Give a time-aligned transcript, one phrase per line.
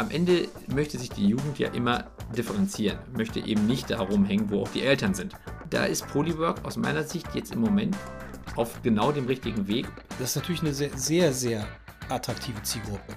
[0.00, 2.04] am Ende möchte sich die Jugend ja immer
[2.34, 5.34] differenzieren, möchte eben nicht da rumhängen, wo auch die Eltern sind.
[5.68, 7.94] Da ist Polywork aus meiner Sicht jetzt im Moment
[8.56, 9.86] auf genau dem richtigen Weg.
[10.18, 11.66] Das ist natürlich eine sehr, sehr, sehr
[12.08, 13.14] attraktive Zielgruppe.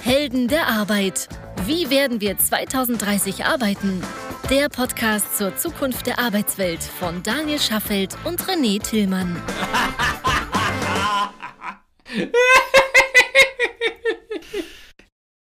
[0.00, 1.28] Helden der Arbeit.
[1.66, 4.02] Wie werden wir 2030 arbeiten?
[4.48, 9.36] Der Podcast zur Zukunft der Arbeitswelt von Daniel Schaffelt und René Tillmann.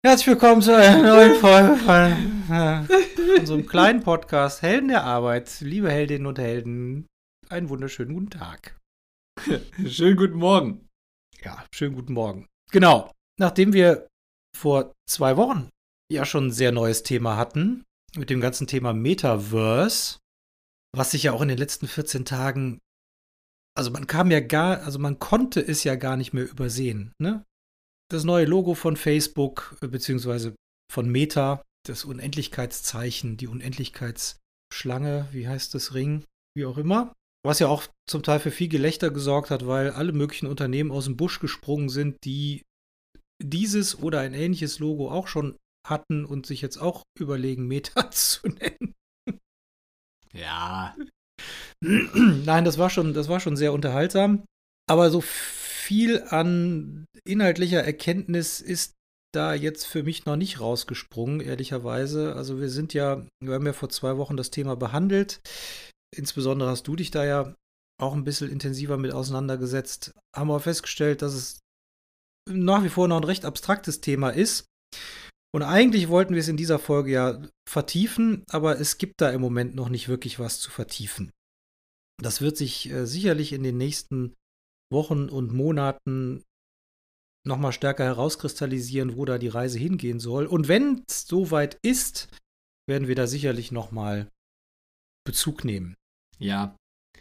[0.03, 5.61] Herzlich willkommen zu einer neuen Folge von äh, unserem kleinen Podcast Helden der Arbeit.
[5.61, 7.05] Liebe Heldinnen und Helden,
[7.49, 8.79] einen wunderschönen guten Tag.
[9.85, 10.89] Schönen guten Morgen.
[11.43, 12.47] Ja, schönen guten Morgen.
[12.71, 13.11] Genau.
[13.39, 14.07] Nachdem wir
[14.57, 15.69] vor zwei Wochen
[16.11, 17.83] ja schon ein sehr neues Thema hatten,
[18.15, 20.17] mit dem ganzen Thema Metaverse,
[20.97, 22.79] was sich ja auch in den letzten 14 Tagen,
[23.77, 27.45] also man kam ja gar, also man konnte es ja gar nicht mehr übersehen, ne?
[28.11, 30.55] Das neue Logo von Facebook, äh, beziehungsweise
[30.91, 37.13] von Meta, das Unendlichkeitszeichen, die Unendlichkeitsschlange, wie heißt das Ring, wie auch immer.
[37.43, 41.05] Was ja auch zum Teil für viel Gelächter gesorgt hat, weil alle möglichen Unternehmen aus
[41.05, 42.61] dem Busch gesprungen sind, die
[43.41, 48.47] dieses oder ein ähnliches Logo auch schon hatten und sich jetzt auch überlegen, Meta zu
[48.47, 48.93] nennen.
[50.33, 50.95] Ja.
[51.83, 54.45] Nein, das war schon, das war schon sehr unterhaltsam.
[54.87, 55.23] Aber so
[55.81, 58.93] viel an inhaltlicher Erkenntnis ist
[59.33, 62.35] da jetzt für mich noch nicht rausgesprungen, ehrlicherweise.
[62.35, 65.41] Also wir sind ja, wir haben ja vor zwei Wochen das Thema behandelt.
[66.15, 67.55] Insbesondere hast du dich da ja
[68.01, 70.13] auch ein bisschen intensiver mit auseinandergesetzt.
[70.35, 71.59] Haben wir festgestellt, dass es
[72.49, 74.65] nach wie vor noch ein recht abstraktes Thema ist.
[75.53, 79.41] Und eigentlich wollten wir es in dieser Folge ja vertiefen, aber es gibt da im
[79.41, 81.31] Moment noch nicht wirklich was zu vertiefen.
[82.21, 84.33] Das wird sich äh, sicherlich in den nächsten
[84.91, 86.43] Wochen und Monaten
[87.45, 90.45] nochmal stärker herauskristallisieren, wo da die Reise hingehen soll.
[90.45, 92.29] Und wenn es soweit ist,
[92.87, 94.27] werden wir da sicherlich nochmal
[95.25, 95.95] Bezug nehmen.
[96.37, 96.75] Ja.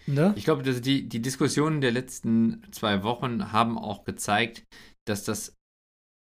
[0.06, 0.32] Ne?
[0.36, 4.64] Ich glaube, die, die Diskussionen der letzten zwei Wochen haben auch gezeigt,
[5.06, 5.54] dass das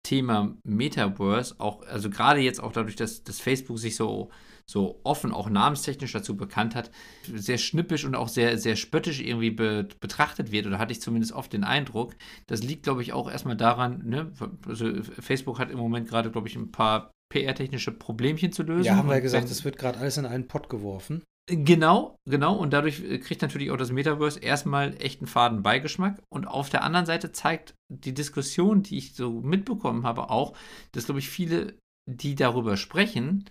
[0.05, 4.31] Thema Metaverse auch, also gerade jetzt auch dadurch, dass, dass Facebook sich so
[4.69, 6.91] so offen auch namenstechnisch dazu bekannt hat,
[7.33, 11.33] sehr schnippisch und auch sehr, sehr spöttisch irgendwie be betrachtet wird, oder hatte ich zumindest
[11.33, 12.15] oft den Eindruck.
[12.45, 14.31] Das liegt, glaube ich, auch erstmal daran, ne?
[14.67, 18.85] also Facebook hat im Moment gerade, glaube ich, ein paar PR-technische Problemchen zu lösen.
[18.85, 21.23] Ja, haben wir ja gesagt, es wird gerade alles in einen Pott geworfen.
[21.49, 22.55] Genau, genau.
[22.55, 26.21] Und dadurch äh, kriegt natürlich auch das Metaverse erstmal echt einen faden Beigeschmack.
[26.29, 30.55] Und auf der anderen Seite zeigt die Diskussion, die ich so mitbekommen habe, auch,
[30.91, 31.73] dass, glaube ich, viele,
[32.07, 33.45] die darüber sprechen,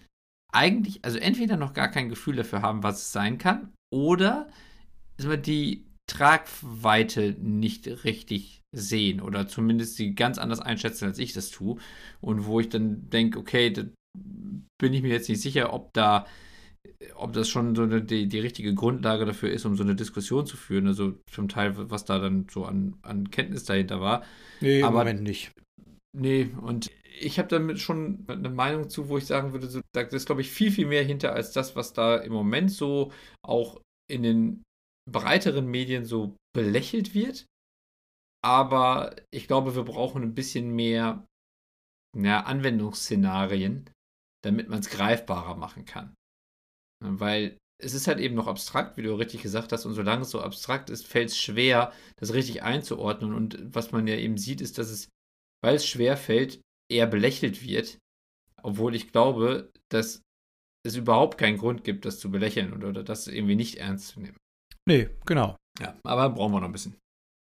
[0.53, 4.48] eigentlich, also entweder noch gar kein Gefühl dafür haben, was es sein kann, oder
[5.20, 11.78] die Tragweite nicht richtig sehen oder zumindest sie ganz anders einschätzen, als ich das tue.
[12.20, 13.84] Und wo ich dann denke, okay, da
[14.81, 16.26] bin ich mir jetzt nicht sicher, ob da,
[17.15, 20.47] ob das schon so eine, die, die richtige Grundlage dafür ist, um so eine Diskussion
[20.47, 20.86] zu führen.
[20.86, 24.22] Also zum Teil, was da dann so an, an Kenntnis dahinter war.
[24.60, 25.53] Nee, Aber, im Moment nicht.
[26.16, 26.91] Nee, und
[27.21, 30.41] ich habe damit schon eine Meinung zu, wo ich sagen würde, so, da ist, glaube
[30.41, 33.12] ich, viel, viel mehr hinter als das, was da im Moment so
[33.45, 33.81] auch
[34.11, 34.62] in den
[35.11, 37.47] breiteren Medien so belächelt wird.
[38.45, 41.27] Aber ich glaube, wir brauchen ein bisschen mehr
[42.17, 43.91] ja, Anwendungsszenarien,
[44.45, 46.15] damit man es greifbarer machen kann.
[47.05, 50.31] Weil es ist halt eben noch abstrakt, wie du richtig gesagt hast, und solange es
[50.31, 53.34] so abstrakt ist, fällt es schwer, das richtig einzuordnen.
[53.34, 55.09] Und was man ja eben sieht, ist, dass es,
[55.62, 57.99] weil es schwer fällt, eher belächelt wird,
[58.62, 60.22] obwohl ich glaube, dass
[60.87, 64.21] es überhaupt keinen Grund gibt, das zu belächeln oder, oder das irgendwie nicht ernst zu
[64.21, 64.37] nehmen.
[64.87, 65.56] Nee, genau.
[65.81, 66.97] Ja, aber brauchen wir noch ein bisschen.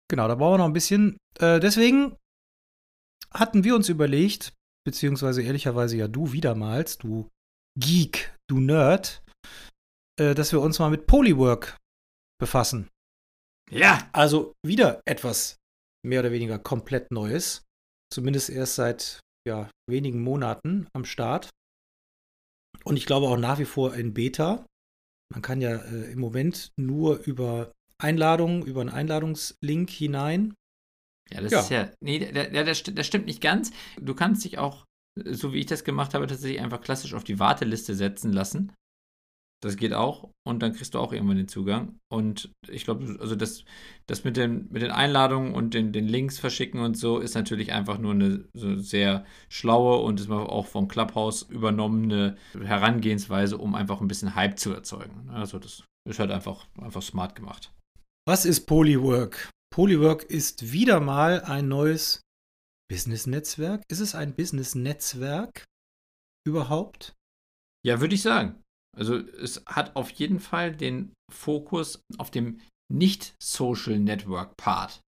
[0.09, 1.17] Genau, da brauchen wir noch ein bisschen.
[1.39, 2.16] Äh, deswegen
[3.31, 4.53] hatten wir uns überlegt,
[4.85, 7.29] beziehungsweise ehrlicherweise ja du wiedermals, du
[7.79, 9.23] Geek, du Nerd,
[10.19, 11.77] äh, dass wir uns mal mit Polywork
[12.39, 12.89] befassen.
[13.72, 14.09] Ja.
[14.13, 15.57] Also wieder etwas
[16.05, 17.63] mehr oder weniger komplett Neues
[18.13, 21.49] zumindest erst seit ja, wenigen Monaten am Start.
[22.84, 24.66] Und ich glaube auch nach wie vor in Beta.
[25.31, 30.53] Man kann ja äh, im Moment nur über Einladungen, über einen Einladungslink hinein.
[31.31, 31.59] Ja, das ja.
[31.59, 31.91] ist ja.
[32.01, 33.72] Nee, das, das stimmt nicht ganz.
[33.99, 34.85] Du kannst dich auch,
[35.16, 38.73] so wie ich das gemacht habe, tatsächlich einfach klassisch auf die Warteliste setzen lassen.
[39.63, 41.97] Das geht auch und dann kriegst du auch irgendwann den Zugang.
[42.11, 43.63] Und ich glaube, also das,
[44.07, 47.71] das mit, den, mit den Einladungen und den, den Links verschicken und so ist natürlich
[47.71, 54.01] einfach nur eine so sehr schlaue und ist auch vom Clubhouse übernommene Herangehensweise, um einfach
[54.01, 55.29] ein bisschen Hype zu erzeugen.
[55.29, 57.71] Also das ist halt einfach, einfach smart gemacht.
[58.27, 59.49] Was ist Polywork?
[59.73, 62.19] Polywork ist wieder mal ein neues
[62.91, 63.83] Business-Netzwerk?
[63.89, 65.63] Ist es ein Business-Netzwerk
[66.45, 67.13] überhaupt?
[67.85, 68.61] Ja, würde ich sagen.
[68.95, 72.59] Also es hat auf jeden Fall den Fokus auf dem
[72.91, 75.01] nicht-Social Network Part.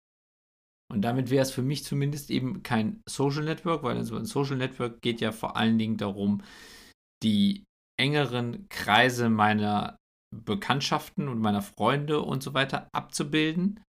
[0.91, 4.57] Und damit wäre es für mich zumindest eben kein Social Network, weil also ein Social
[4.57, 6.43] Network geht ja vor allen Dingen darum,
[7.23, 7.63] die
[7.99, 9.97] engeren Kreise meiner
[10.33, 13.83] Bekanntschaften und meiner Freunde und so weiter abzubilden.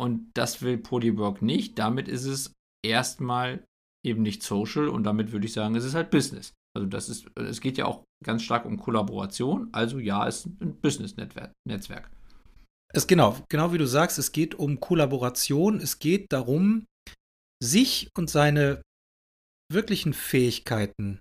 [0.00, 1.78] Und das will Polywork nicht.
[1.78, 2.52] Damit ist es
[2.84, 3.64] erstmal
[4.04, 6.54] eben nicht social und damit würde ich sagen, es ist halt Business.
[6.76, 9.68] Also das ist, es geht ja auch ganz stark um Kollaboration.
[9.72, 12.10] Also ja, es ist ein Business-Netzwerk.
[12.92, 15.80] Es genau, genau wie du sagst, es geht um Kollaboration.
[15.80, 16.86] Es geht darum,
[17.62, 18.82] sich und seine
[19.70, 21.20] wirklichen Fähigkeiten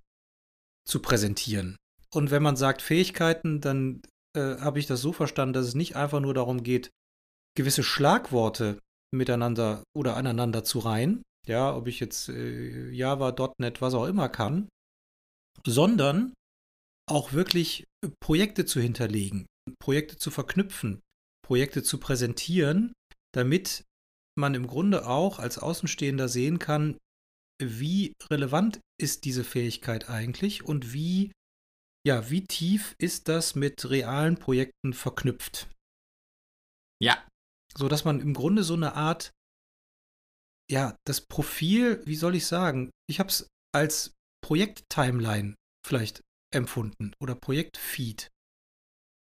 [0.88, 1.76] zu präsentieren.
[2.14, 4.02] Und wenn man sagt Fähigkeiten, dann
[4.36, 6.90] äh, habe ich das so verstanden, dass es nicht einfach nur darum geht,
[7.58, 8.80] gewisse Schlagworte
[9.14, 11.24] miteinander oder aneinander zu reihen.
[11.46, 14.70] Ja, ob ich jetzt äh, Java, .NET, was auch immer kann,
[15.68, 16.34] sondern
[17.10, 17.86] auch wirklich
[18.22, 19.46] Projekte zu hinterlegen,
[19.80, 21.02] Projekte zu verknüpfen,
[21.46, 22.94] Projekte zu präsentieren,
[23.34, 23.84] damit
[24.38, 26.98] man im Grunde auch als Außenstehender sehen kann,
[27.62, 31.32] wie relevant ist diese Fähigkeit eigentlich und wie,
[32.06, 35.70] ja, wie tief ist das mit realen Projekten verknüpft.
[37.02, 37.28] Ja.
[37.76, 39.32] So dass man im Grunde so eine Art,
[40.72, 44.17] ja, das Profil, wie soll ich sagen, ich habe es als
[44.48, 45.56] Projekt-Timeline
[45.86, 46.24] vielleicht
[46.56, 48.30] empfunden oder Projektfeed.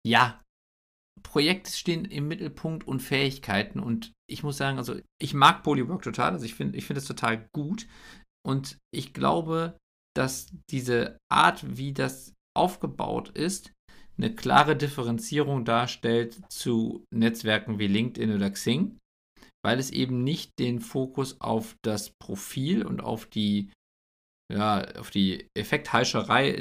[0.04, 0.42] Ja,
[1.22, 6.32] Projekte stehen im Mittelpunkt und Fähigkeiten und ich muss sagen, also ich mag Polywork total,
[6.32, 7.88] also ich finde ich finde es total gut
[8.44, 9.78] und ich glaube,
[10.16, 13.74] dass diese Art, wie das aufgebaut ist,
[14.18, 18.98] eine klare Differenzierung darstellt zu Netzwerken wie LinkedIn oder Xing,
[19.64, 23.72] weil es eben nicht den Fokus auf das Profil und auf die
[24.52, 26.60] ja, auf die Effektheischerei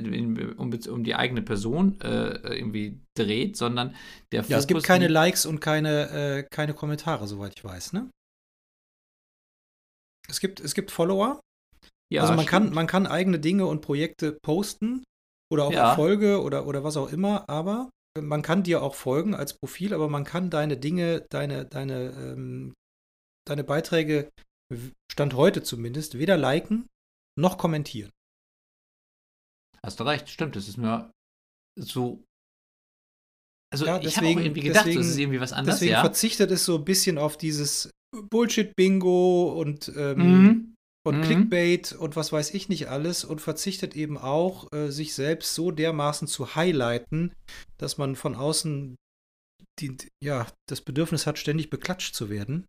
[0.57, 3.95] um, um, die eigene Person äh, irgendwie dreht, sondern
[4.33, 4.51] der Fokus.
[4.51, 8.11] Ja, es gibt keine Likes und keine, äh, keine Kommentare, soweit ich weiß, ne?
[10.29, 11.41] Es gibt, es gibt Follower.
[12.13, 15.05] Ja, also man kann, man kann eigene Dinge und Projekte posten
[15.53, 15.91] oder auch ja.
[15.91, 20.09] Erfolge oder, oder was auch immer, aber man kann dir auch folgen als Profil, aber
[20.09, 22.75] man kann deine Dinge, deine, deine, ähm,
[23.47, 24.31] deine Beiträge,
[25.11, 26.87] Stand heute zumindest, weder liken
[27.39, 28.11] noch kommentieren.
[29.85, 30.57] Hast du recht, stimmt.
[30.57, 31.11] Das ist mir
[31.79, 32.23] so.
[33.73, 35.79] Also ja, ich habe irgendwie gedacht, deswegen, das ist irgendwie was anderes.
[35.79, 36.01] Deswegen ja.
[36.01, 40.75] verzichtet es so ein bisschen auf dieses Bullshit-Bingo und, ähm, mhm.
[41.07, 41.23] und mhm.
[41.23, 45.71] Clickbait und was weiß ich nicht alles und verzichtet eben auch, äh, sich selbst so
[45.71, 47.33] dermaßen zu highlighten,
[47.79, 48.97] dass man von außen
[49.79, 52.67] die, ja, das Bedürfnis hat, ständig beklatscht zu werden.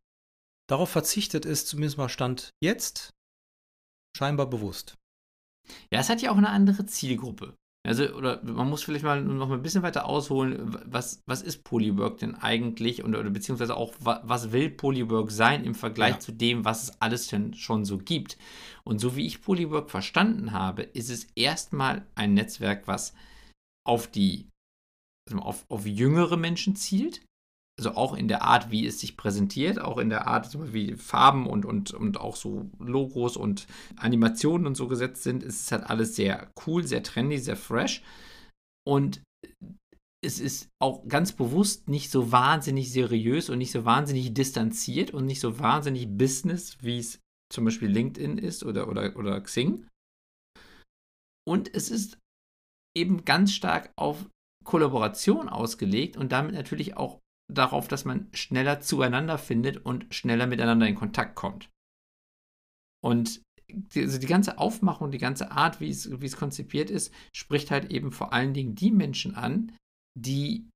[0.70, 3.10] Darauf verzichtet es zumindest mal Stand jetzt
[4.18, 4.98] scheinbar bewusst.
[5.92, 7.56] Ja, es hat ja auch eine andere Zielgruppe.
[7.84, 11.64] Also, oder man muss vielleicht mal noch mal ein bisschen weiter ausholen, was, was ist
[11.64, 16.20] Polywork denn eigentlich und, oder beziehungsweise auch, was, will Polywork sein im Vergleich ja.
[16.20, 18.38] zu dem, was es alles denn schon so gibt.
[18.84, 23.16] Und so wie ich Polywork verstanden habe, ist es erstmal ein Netzwerk, was
[23.84, 24.48] auf die,
[25.28, 27.26] also auf, auf jüngere Menschen zielt,
[27.82, 31.48] also auch in der Art, wie es sich präsentiert, auch in der Art, wie Farben
[31.48, 35.90] und, und, und auch so Logos und Animationen und so gesetzt sind, ist es halt
[35.90, 38.04] alles sehr cool, sehr trendy, sehr fresh.
[38.88, 39.22] Und
[40.24, 45.26] es ist auch ganz bewusst nicht so wahnsinnig seriös und nicht so wahnsinnig distanziert und
[45.26, 47.20] nicht so wahnsinnig Business, wie es
[47.52, 49.88] zum Beispiel LinkedIn ist oder, oder, oder Xing.
[51.48, 52.20] Und es ist
[52.96, 54.30] eben ganz stark auf
[54.64, 57.20] Kollaboration ausgelegt und damit natürlich auch
[57.52, 61.70] darauf, dass man schneller zueinander findet und schneller miteinander in Kontakt kommt.
[63.04, 67.14] Und die, also die ganze Aufmachung, die ganze Art, wie es, wie es konzipiert ist,
[67.34, 69.76] spricht halt eben vor allen Dingen die Menschen an,
[70.18, 70.70] die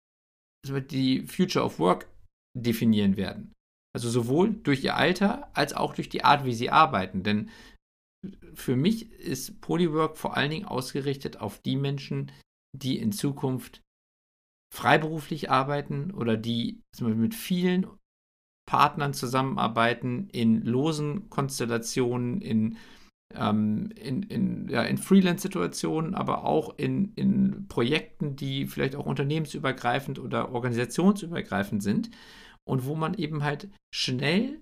[0.66, 2.10] also die Future of Work
[2.58, 3.54] definieren werden.
[3.94, 7.24] Also sowohl durch ihr Alter als auch durch die Art, wie sie arbeiten.
[7.24, 7.50] Denn
[8.54, 12.32] für mich ist Polywork vor allen Dingen ausgerichtet auf die Menschen,
[12.76, 13.82] die in Zukunft
[14.76, 17.88] freiberuflich arbeiten oder die mit vielen
[18.68, 22.78] Partnern zusammenarbeiten, in losen Konstellationen, in,
[23.34, 30.20] ähm, in, in, ja, in Freelance-Situationen, aber auch in, in Projekten, die vielleicht auch unternehmensübergreifend
[30.20, 32.10] oder organisationsübergreifend sind
[32.68, 34.62] und wo man eben halt schnell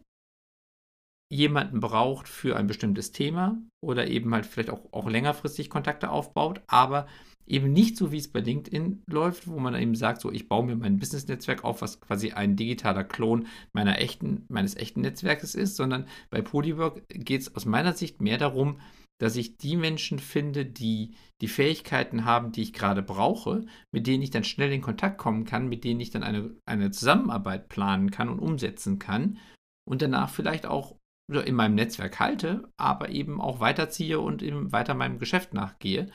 [1.34, 6.62] jemanden braucht für ein bestimmtes Thema oder eben halt vielleicht auch, auch längerfristig Kontakte aufbaut,
[6.68, 7.08] aber
[7.48, 10.66] eben nicht so, wie es bei LinkedIn läuft, wo man eben sagt, so ich baue
[10.66, 15.76] mir mein Business-Netzwerk auf, was quasi ein digitaler Klon meiner echten, meines echten Netzwerkes ist,
[15.76, 18.80] sondern bei Polywork geht es aus meiner Sicht mehr darum,
[19.20, 24.22] dass ich die Menschen finde, die die Fähigkeiten haben, die ich gerade brauche, mit denen
[24.22, 28.12] ich dann schnell in Kontakt kommen kann, mit denen ich dann eine, eine Zusammenarbeit planen
[28.12, 29.40] kann und umsetzen kann
[29.86, 30.96] und danach vielleicht auch
[31.42, 36.12] in meinem Netzwerk halte, aber eben auch weiterziehe und eben weiter meinem Geschäft nachgehe.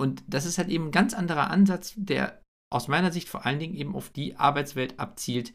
[0.00, 3.58] Und das ist halt eben ein ganz anderer Ansatz, der aus meiner Sicht vor allen
[3.58, 5.54] Dingen eben auf die Arbeitswelt abzielt,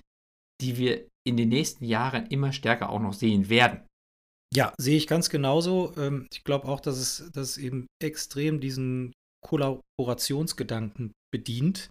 [0.62, 3.86] die wir in den nächsten Jahren immer stärker auch noch sehen werden.
[4.53, 5.94] Ja, sehe ich ganz genauso.
[5.98, 9.12] Ähm, ich glaube auch, dass es, dass es eben extrem diesen
[9.46, 11.89] Kollaborationsgedanken bedient.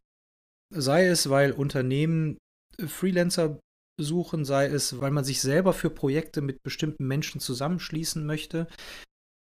[0.74, 2.38] Sei es, weil Unternehmen
[2.78, 3.60] äh, Freelancer
[3.98, 8.66] suchen, sei es, weil man sich selber für Projekte mit bestimmten Menschen zusammenschließen möchte.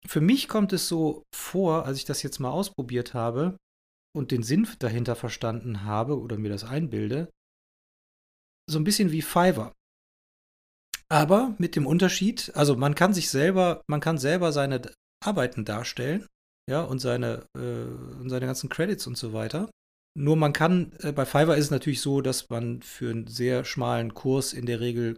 [0.08, 3.58] Für mich kommt es so vor, als ich das jetzt mal ausprobiert habe
[4.16, 7.30] und den Sinn dahinter verstanden habe oder mir das einbilde,
[8.70, 9.74] so ein bisschen wie Fiverr.
[11.10, 14.82] Aber mit dem Unterschied, also man kann sich selber, man kann selber seine
[15.24, 16.28] Arbeiten darstellen,
[16.68, 19.70] ja, und seine, äh, und seine ganzen Credits und so weiter.
[20.18, 23.66] Nur man kann, äh, bei Fiverr ist es natürlich so, dass man für einen sehr
[23.66, 25.18] schmalen Kurs in der Regel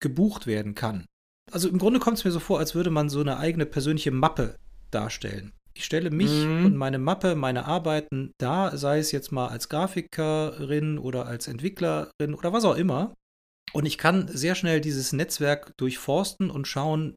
[0.00, 1.06] gebucht werden kann.
[1.50, 4.10] Also im Grunde kommt es mir so vor, als würde man so eine eigene persönliche
[4.10, 4.56] Mappe
[4.90, 5.52] darstellen.
[5.74, 6.66] Ich stelle mich mhm.
[6.66, 12.34] und meine Mappe, meine Arbeiten da, sei es jetzt mal als Grafikerin oder als Entwicklerin
[12.34, 13.14] oder was auch immer.
[13.72, 17.14] Und ich kann sehr schnell dieses Netzwerk durchforsten und schauen,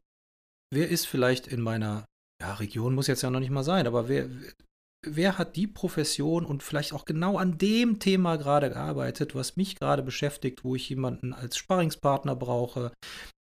[0.72, 2.06] wer ist vielleicht in meiner
[2.40, 4.28] ja, Region, muss jetzt ja noch nicht mal sein, aber wer,
[5.04, 9.76] wer hat die Profession und vielleicht auch genau an dem Thema gerade gearbeitet, was mich
[9.76, 12.92] gerade beschäftigt, wo ich jemanden als Sparringspartner brauche,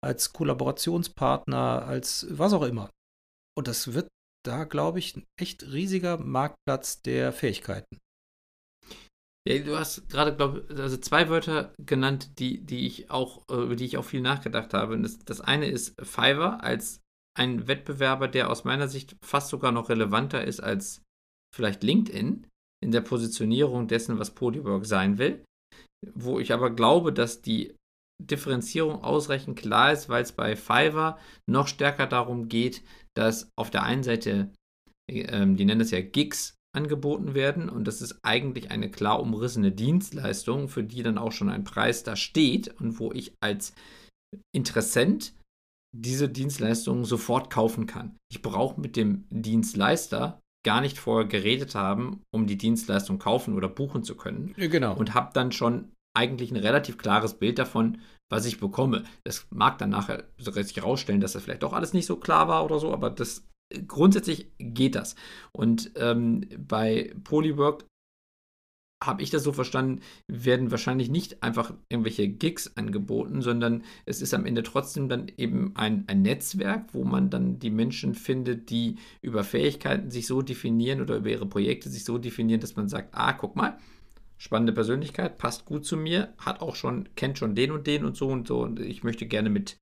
[0.02, 2.90] als Kollaborationspartner, als was auch immer.
[3.56, 4.08] Und das wird
[4.46, 7.98] da, glaube ich, ein echt riesiger Marktplatz der Fähigkeiten.
[9.48, 13.54] Ja, du hast gerade, glaube ich, also zwei Wörter genannt, die, die ich auch, äh,
[13.54, 15.00] über die ich auch viel nachgedacht habe.
[15.00, 17.00] Das, das eine ist Fiverr als
[17.36, 21.02] ein Wettbewerber, der aus meiner Sicht fast sogar noch relevanter ist als
[21.54, 22.46] vielleicht LinkedIn
[22.82, 25.44] in der Positionierung dessen, was Polywork sein will,
[26.14, 27.74] wo ich aber glaube, dass die
[28.22, 32.82] Differenzierung ausreichend klar ist, weil es bei Fiverr noch stärker darum geht,
[33.16, 34.52] dass auf der einen Seite,
[35.08, 39.72] ähm, die nennen es ja Gigs, angeboten werden und das ist eigentlich eine klar umrissene
[39.72, 43.74] Dienstleistung, für die dann auch schon ein Preis da steht und wo ich als
[44.54, 45.34] Interessent
[45.96, 48.16] diese Dienstleistung sofort kaufen kann.
[48.30, 53.68] Ich brauche mit dem Dienstleister gar nicht vorher geredet haben, um die Dienstleistung kaufen oder
[53.68, 54.54] buchen zu können.
[54.56, 54.94] Genau.
[54.94, 57.98] Und habe dann schon eigentlich ein relativ klares Bild davon,
[58.28, 59.04] was ich bekomme.
[59.24, 62.64] Das mag dann nachher sich herausstellen, dass das vielleicht doch alles nicht so klar war
[62.64, 63.46] oder so, aber das
[63.86, 65.14] grundsätzlich geht das.
[65.52, 67.84] Und ähm, bei Polywork
[69.02, 74.34] habe ich das so verstanden, werden wahrscheinlich nicht einfach irgendwelche Gigs angeboten, sondern es ist
[74.34, 78.96] am Ende trotzdem dann eben ein, ein Netzwerk, wo man dann die Menschen findet, die
[79.22, 83.14] über Fähigkeiten sich so definieren oder über ihre Projekte sich so definieren, dass man sagt,
[83.14, 83.78] ah, guck mal,
[84.36, 88.16] spannende Persönlichkeit, passt gut zu mir, hat auch schon, kennt schon den und den und
[88.16, 89.78] so und so und ich möchte gerne mit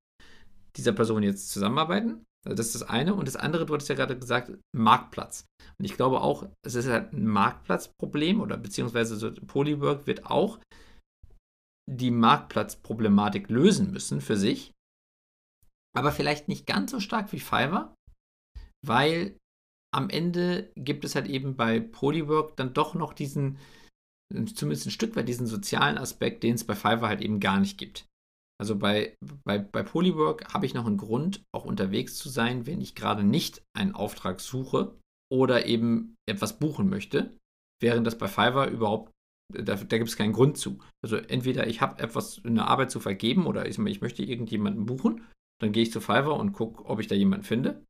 [0.76, 2.24] dieser Person jetzt zusammenarbeiten.
[2.54, 3.14] Das ist das eine.
[3.14, 5.46] Und das andere, du hattest ja gerade gesagt, Marktplatz.
[5.78, 10.58] Und ich glaube auch, es ist halt ein Marktplatzproblem oder beziehungsweise so Polywork wird auch
[11.88, 14.72] die Marktplatzproblematik lösen müssen für sich.
[15.96, 17.94] Aber vielleicht nicht ganz so stark wie Fiverr,
[18.84, 19.36] weil
[19.94, 23.58] am Ende gibt es halt eben bei Polywork dann doch noch diesen,
[24.30, 27.78] zumindest ein Stück weit diesen sozialen Aspekt, den es bei Fiverr halt eben gar nicht
[27.78, 28.06] gibt.
[28.58, 32.80] Also bei, bei, bei Polywork habe ich noch einen Grund, auch unterwegs zu sein, wenn
[32.80, 34.96] ich gerade nicht einen Auftrag suche
[35.30, 37.36] oder eben etwas buchen möchte,
[37.82, 39.12] während das bei Fiverr überhaupt,
[39.52, 40.78] da, da gibt es keinen Grund zu.
[41.04, 45.24] Also entweder ich habe etwas, eine Arbeit zu vergeben oder ich, ich möchte irgendjemanden buchen,
[45.60, 47.84] dann gehe ich zu Fiverr und gucke, ob ich da jemanden finde.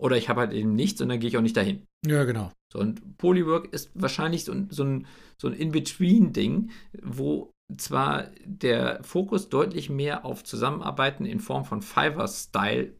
[0.00, 1.86] Oder ich habe halt eben nichts und dann gehe ich auch nicht dahin.
[2.04, 2.52] Ja, genau.
[2.72, 5.06] So, und Polywork ist wahrscheinlich so, so ein,
[5.40, 6.70] so ein In-Between-Ding,
[7.02, 12.94] wo zwar der Fokus deutlich mehr auf Zusammenarbeiten in Form von Fiverr-Style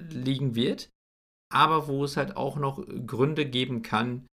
[0.00, 0.90] liegen wird,
[1.52, 4.26] aber wo es halt auch noch Gründe geben kann,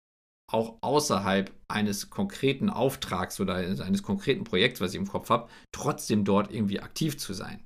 [0.52, 6.24] auch außerhalb eines konkreten Auftrags oder eines konkreten Projekts, was ich im Kopf habe, trotzdem
[6.24, 7.64] dort irgendwie aktiv zu sein.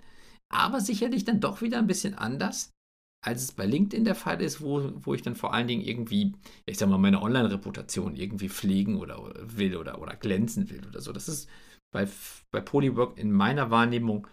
[0.53, 2.71] Aber sicherlich dann doch wieder ein bisschen anders,
[3.21, 6.35] als es bei LinkedIn der Fall ist, wo, wo ich dann vor allen Dingen irgendwie,
[6.67, 11.13] ich sag mal, meine Online-Reputation irgendwie pflegen oder will oder, oder glänzen will oder so.
[11.13, 11.49] Das ist
[11.93, 12.09] bei,
[12.51, 14.29] bei Polywork in meiner Wahrnehmung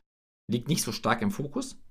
[0.51, 1.81] liegt nicht so stark im Fokus.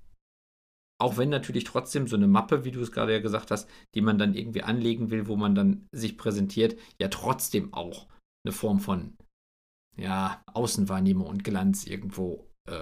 [0.97, 4.01] Auch wenn natürlich trotzdem so eine Mappe, wie du es gerade ja gesagt hast, die
[4.01, 8.07] man dann irgendwie anlegen will, wo man dann sich präsentiert, ja trotzdem auch
[8.45, 9.17] eine Form von
[9.97, 12.73] ja, Außenwahrnehmung und Glanz irgendwo äh,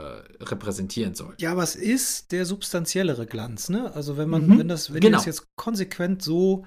[0.43, 1.35] repräsentieren soll.
[1.39, 3.93] Ja, aber es ist der substanziellere Glanz, ne?
[3.93, 4.59] Also wenn man, mhm.
[4.59, 5.17] wenn das, wenn genau.
[5.17, 6.65] das jetzt konsequent so,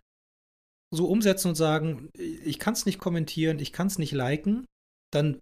[0.95, 4.67] so umsetzen und sagen, ich kann es nicht kommentieren, ich kann es nicht liken,
[5.13, 5.41] dann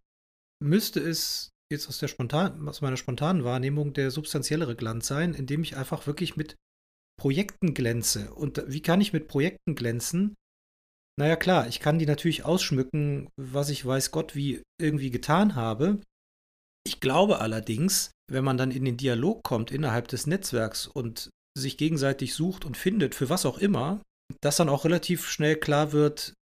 [0.62, 5.62] müsste es jetzt aus der spontan, aus meiner spontanen Wahrnehmung der substanziellere Glanz sein, indem
[5.62, 6.56] ich einfach wirklich mit
[7.20, 8.32] Projekten glänze.
[8.34, 10.34] Und wie kann ich mit Projekten glänzen?
[11.18, 16.00] Naja, klar, ich kann die natürlich ausschmücken, was ich weiß Gott wie irgendwie getan habe.
[16.86, 21.76] Ich glaube allerdings, wenn man dann in den Dialog kommt innerhalb des Netzwerks und sich
[21.76, 24.02] gegenseitig sucht und findet, für was auch immer,
[24.40, 26.34] dass dann auch relativ schnell klar wird,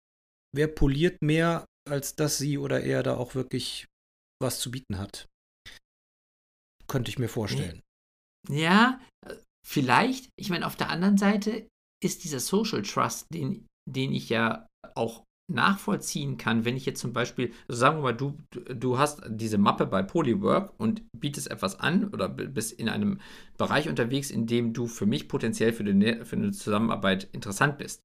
[0.54, 3.86] wer poliert mehr, als dass sie oder er da auch wirklich
[4.40, 5.28] was zu bieten hat.
[6.86, 7.80] Könnte ich mir vorstellen.
[8.48, 9.00] Ja,
[9.66, 10.28] vielleicht.
[10.36, 11.68] Ich meine, auf der anderen Seite
[12.02, 17.12] ist dieser Social Trust, den, den ich ja auch nachvollziehen kann, wenn ich jetzt zum
[17.12, 21.78] Beispiel, also sagen wir mal, du, du hast diese Mappe bei Polywork und bietest etwas
[21.78, 23.20] an oder bist in einem
[23.58, 28.00] Bereich unterwegs, in dem du für mich potenziell für, die, für eine Zusammenarbeit interessant bist.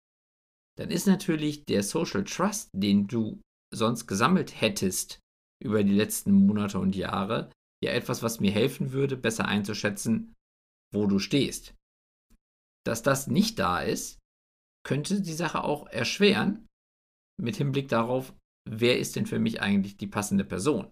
[0.78, 3.42] Dann ist natürlich der Social Trust, den du
[3.74, 5.20] sonst gesammelt hättest,
[5.64, 7.50] über die letzten Monate und Jahre
[7.84, 10.36] ja etwas, was mir helfen würde, besser einzuschätzen,
[10.94, 11.76] wo du stehst.
[12.86, 14.20] Dass das nicht da ist,
[14.86, 16.68] könnte die Sache auch erschweren,
[17.42, 18.34] mit Hinblick darauf,
[18.70, 20.92] wer ist denn für mich eigentlich die passende Person.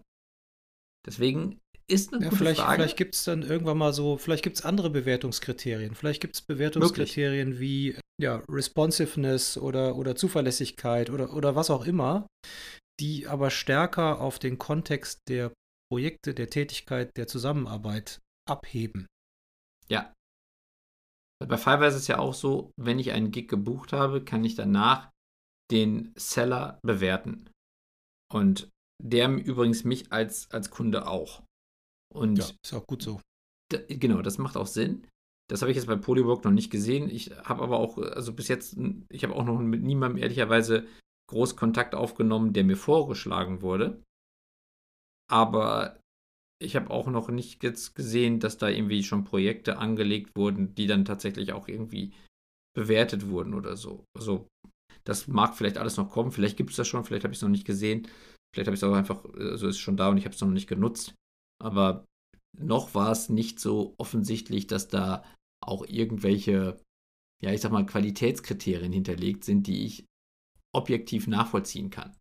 [1.06, 2.74] Deswegen ist eine ja, gute vielleicht, Frage.
[2.74, 5.94] Vielleicht gibt es dann irgendwann mal so, vielleicht gibt es andere Bewertungskriterien.
[5.94, 7.60] Vielleicht gibt es Bewertungskriterien Möglich.
[7.60, 12.26] wie ja, Responsiveness oder, oder Zuverlässigkeit oder, oder was auch immer,
[12.98, 15.52] die aber stärker auf den Kontext der
[15.92, 19.06] Projekte, der Tätigkeit, der Zusammenarbeit abheben.
[19.88, 20.12] Ja.
[21.46, 24.54] Bei Fiverr ist es ja auch so, wenn ich einen Gig gebucht habe, kann ich
[24.54, 25.10] danach
[25.70, 27.50] den Seller bewerten.
[28.32, 28.68] Und
[29.02, 31.42] der übrigens mich als, als Kunde auch.
[32.14, 33.20] Und ja, ist auch gut so.
[33.88, 35.06] Genau, das macht auch Sinn.
[35.48, 37.08] Das habe ich jetzt bei Polywork noch nicht gesehen.
[37.08, 38.76] Ich habe aber auch, also bis jetzt,
[39.10, 40.86] ich habe auch noch mit niemandem ehrlicherweise
[41.28, 44.02] groß Kontakt aufgenommen, der mir vorgeschlagen wurde.
[45.28, 46.00] Aber
[46.62, 50.86] ich habe auch noch nicht jetzt gesehen, dass da irgendwie schon Projekte angelegt wurden, die
[50.86, 52.12] dann tatsächlich auch irgendwie
[52.74, 54.04] bewertet wurden oder so.
[54.16, 54.46] Also
[55.06, 56.32] das mag vielleicht alles noch kommen.
[56.32, 58.08] Vielleicht gibt es das schon, vielleicht habe ich es noch nicht gesehen.
[58.52, 60.48] Vielleicht habe ich es auch einfach, also ist schon da und ich habe es noch
[60.48, 61.14] nicht genutzt.
[61.62, 62.04] Aber
[62.58, 65.24] noch war es nicht so offensichtlich, dass da
[65.64, 66.80] auch irgendwelche,
[67.42, 70.04] ja, ich sag mal, Qualitätskriterien hinterlegt sind, die ich
[70.74, 72.16] objektiv nachvollziehen kann.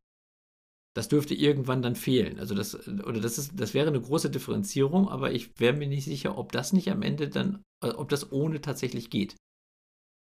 [0.95, 2.39] Das dürfte irgendwann dann fehlen.
[2.39, 6.05] Also das, oder das ist, das wäre eine große Differenzierung, aber ich wäre mir nicht
[6.05, 9.35] sicher, ob das nicht am Ende dann, äh, ob das ohne tatsächlich geht.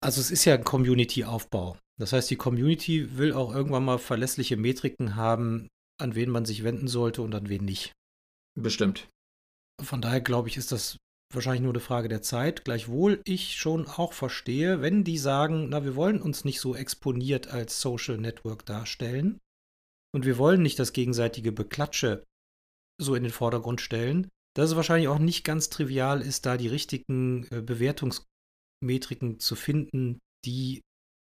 [0.02, 1.78] Also es ist ja ein Community-Aufbau.
[2.00, 5.68] Das heißt, die Community will auch irgendwann mal verlässliche Metriken haben,
[6.00, 7.94] an wen man sich wenden sollte und an wen nicht.
[8.58, 9.10] Bestimmt.
[9.82, 10.98] Von daher glaube ich, ist das
[11.34, 12.64] wahrscheinlich nur eine Frage der Zeit.
[12.64, 17.48] Gleichwohl ich schon auch verstehe, wenn die sagen, na, wir wollen uns nicht so exponiert
[17.48, 19.40] als Social Network darstellen
[20.14, 22.24] und wir wollen nicht das gegenseitige Beklatsche
[23.00, 26.68] so in den Vordergrund stellen, dass es wahrscheinlich auch nicht ganz trivial ist, da die
[26.68, 27.62] richtigen äh,
[28.82, 30.82] Bewertungsmetriken zu finden, die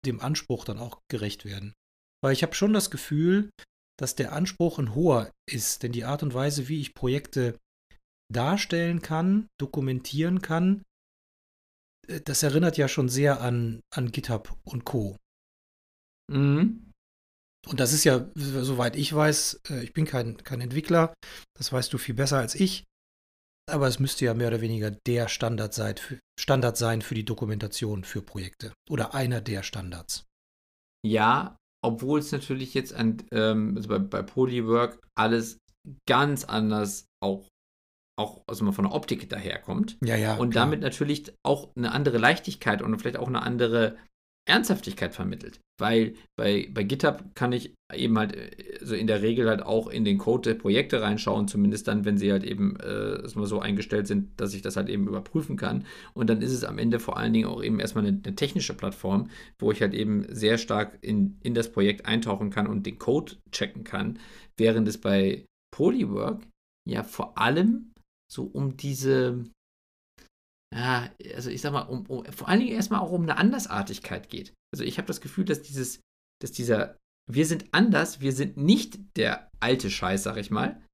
[0.06, 1.74] dem Anspruch dann auch gerecht werden.
[2.22, 3.50] Weil ich habe schon das Gefühl,
[3.98, 7.58] dass der Anspruch ein hoher ist, denn die Art und Weise, wie ich Projekte
[8.32, 10.82] darstellen kann, dokumentieren kann,
[12.06, 15.16] äh, das erinnert ja schon sehr an, an GitHub und Co.
[16.30, 16.92] Mhm.
[17.66, 21.12] Und das ist ja, soweit ich weiß, äh, ich bin kein, kein Entwickler,
[21.56, 22.84] das weißt du viel besser als ich,
[23.68, 27.24] aber es müsste ja mehr oder weniger der Standard sein, für, Standard sein für die
[27.24, 30.24] Dokumentation für Projekte oder einer der Standards.
[31.07, 35.59] Ja, obwohl es natürlich jetzt an, ähm, also bei, bei Polywork alles
[36.07, 37.46] ganz anders auch
[38.18, 39.96] auch also von der Optik daherkommt.
[40.04, 40.35] Ja, ja.
[40.37, 40.64] Und klar.
[40.64, 43.96] damit natürlich auch eine andere Leichtigkeit und vielleicht auch eine andere
[44.48, 45.61] Ernsthaftigkeit vermittelt.
[45.78, 49.88] Weil bei, bei GitHub kann ich eben halt äh, so in der Regel halt auch
[49.88, 53.61] in den Code der Projekte reinschauen, zumindest dann, wenn sie halt eben äh, mal so
[53.61, 55.84] eingestellt sind, dass ich das halt eben überprüfen kann.
[56.14, 58.74] Und dann ist es am Ende vor allen Dingen auch eben erstmal eine, eine technische
[58.74, 62.98] Plattform, wo ich halt eben sehr stark in, in das Projekt eintauchen kann und den
[62.98, 64.18] Code checken kann,
[64.56, 66.42] während es bei Polywork
[66.88, 67.92] ja vor allem
[68.30, 69.44] so um diese,
[70.74, 74.28] ja, also ich sag mal, um, um, vor allen Dingen erstmal auch um eine Andersartigkeit
[74.28, 74.54] geht.
[74.72, 76.00] Also ich habe das Gefühl, dass dieses,
[76.42, 76.96] dass dieser,
[77.31, 80.85] wir sind anders, wir sind nicht der alte Scheiß, sag ich mal,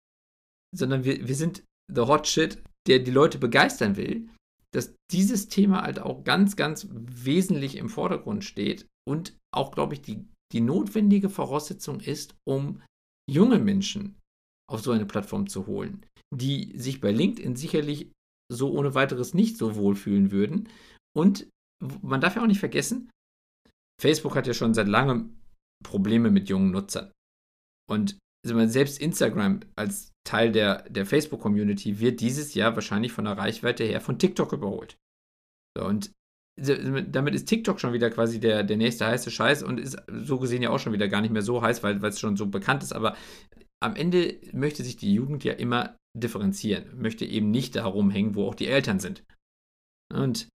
[0.74, 4.28] sondern wir, wir sind the hot shit der die Leute begeistern will,
[4.72, 10.02] dass dieses Thema halt auch ganz, ganz wesentlich im Vordergrund steht und auch, glaube ich,
[10.02, 12.82] die, die notwendige Voraussetzung ist, um
[13.30, 14.16] junge Menschen
[14.70, 18.10] auf so eine Plattform zu holen, die sich bei LinkedIn sicherlich
[18.52, 20.68] so ohne weiteres nicht so wohlfühlen würden.
[21.16, 21.48] Und
[22.02, 23.10] man darf ja auch nicht vergessen,
[24.00, 25.40] Facebook hat ja schon seit langem
[25.84, 27.12] Probleme mit jungen Nutzern.
[27.90, 33.84] Und selbst Instagram als Teil der, der Facebook-Community wird dieses Jahr wahrscheinlich von der Reichweite
[33.84, 34.96] her von TikTok überholt.
[35.76, 36.12] So, und
[36.56, 40.62] damit ist TikTok schon wieder quasi der, der nächste heiße Scheiß und ist so gesehen
[40.62, 42.92] ja auch schon wieder gar nicht mehr so heiß, weil es schon so bekannt ist.
[42.92, 43.16] Aber
[43.82, 48.46] am Ende möchte sich die Jugend ja immer differenzieren, möchte eben nicht da rumhängen, wo
[48.48, 49.24] auch die Eltern sind.
[50.12, 50.48] Und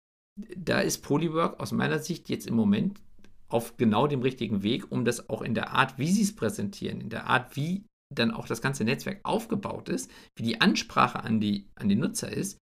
[0.56, 3.02] da ist Polywork aus meiner Sicht jetzt im Moment
[3.50, 7.02] auf genau dem richtigen Weg, um das auch in der Art, wie sie es präsentieren,
[7.02, 11.40] in der Art, wie dann auch das ganze Netzwerk aufgebaut ist, wie die Ansprache an
[11.40, 12.58] die, an die Nutzer ist,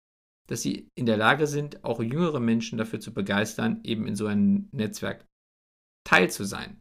[0.49, 4.27] dass sie in der Lage sind, auch jüngere Menschen dafür zu begeistern, eben in so
[4.27, 5.25] einem Netzwerk
[6.07, 6.81] teil zu sein.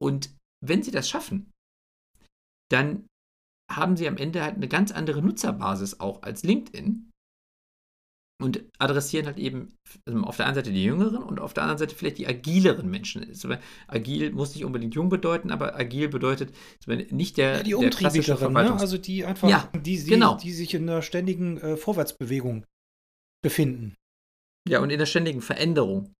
[0.00, 1.50] Und wenn sie das schaffen,
[2.70, 3.06] dann
[3.70, 7.08] haben sie am Ende halt eine ganz andere Nutzerbasis auch als LinkedIn,
[8.40, 9.76] und adressieren halt eben
[10.06, 12.88] also auf der einen Seite die jüngeren und auf der anderen Seite vielleicht die agileren
[12.88, 13.26] Menschen.
[13.88, 16.54] Agil muss nicht unbedingt jung bedeuten, aber agil bedeutet
[16.86, 18.80] nicht der, ja, die der ne?
[18.80, 20.36] also die einfach, ja, die, die, genau.
[20.36, 22.64] die sich in einer ständigen äh, Vorwärtsbewegung
[23.42, 23.96] befinden.
[24.68, 26.12] Ja, und in der ständigen Veränderung.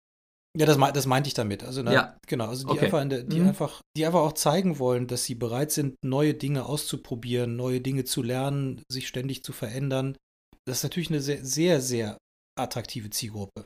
[0.56, 1.62] Ja, das, das meinte ich damit.
[1.62, 2.16] Also, na, ja.
[2.26, 2.86] genau, also die, Okay.
[2.86, 3.48] einfach, der, die, Mhm.
[3.48, 8.04] einfach, die einfach auch zeigen wollen, dass sie bereit sind, neue Dinge auszuprobieren, neue Dinge
[8.04, 10.16] zu lernen, sich ständig zu verändern.
[10.66, 12.18] Das ist natürlich eine sehr, sehr, sehr
[12.58, 13.64] attraktive Zielgruppe.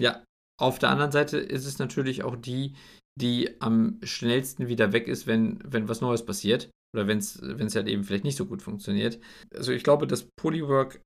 [0.00, 0.24] Ja,
[0.60, 2.74] auf der anderen Seite ist es natürlich auch die,
[3.18, 6.70] die am schnellsten wieder weg ist, wenn, wenn was Neues passiert.
[6.94, 9.20] Oder wenn es halt eben vielleicht nicht so gut funktioniert.
[9.54, 11.02] Also ich glaube, dass Polywork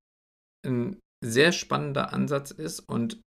[0.65, 3.21] ein sehr spannender Ansatz ist und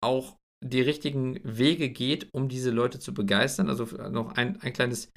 [0.00, 3.68] auch die richtigen Wege geht, um diese Leute zu begeistern.
[3.68, 5.12] Also noch ein, ein kleines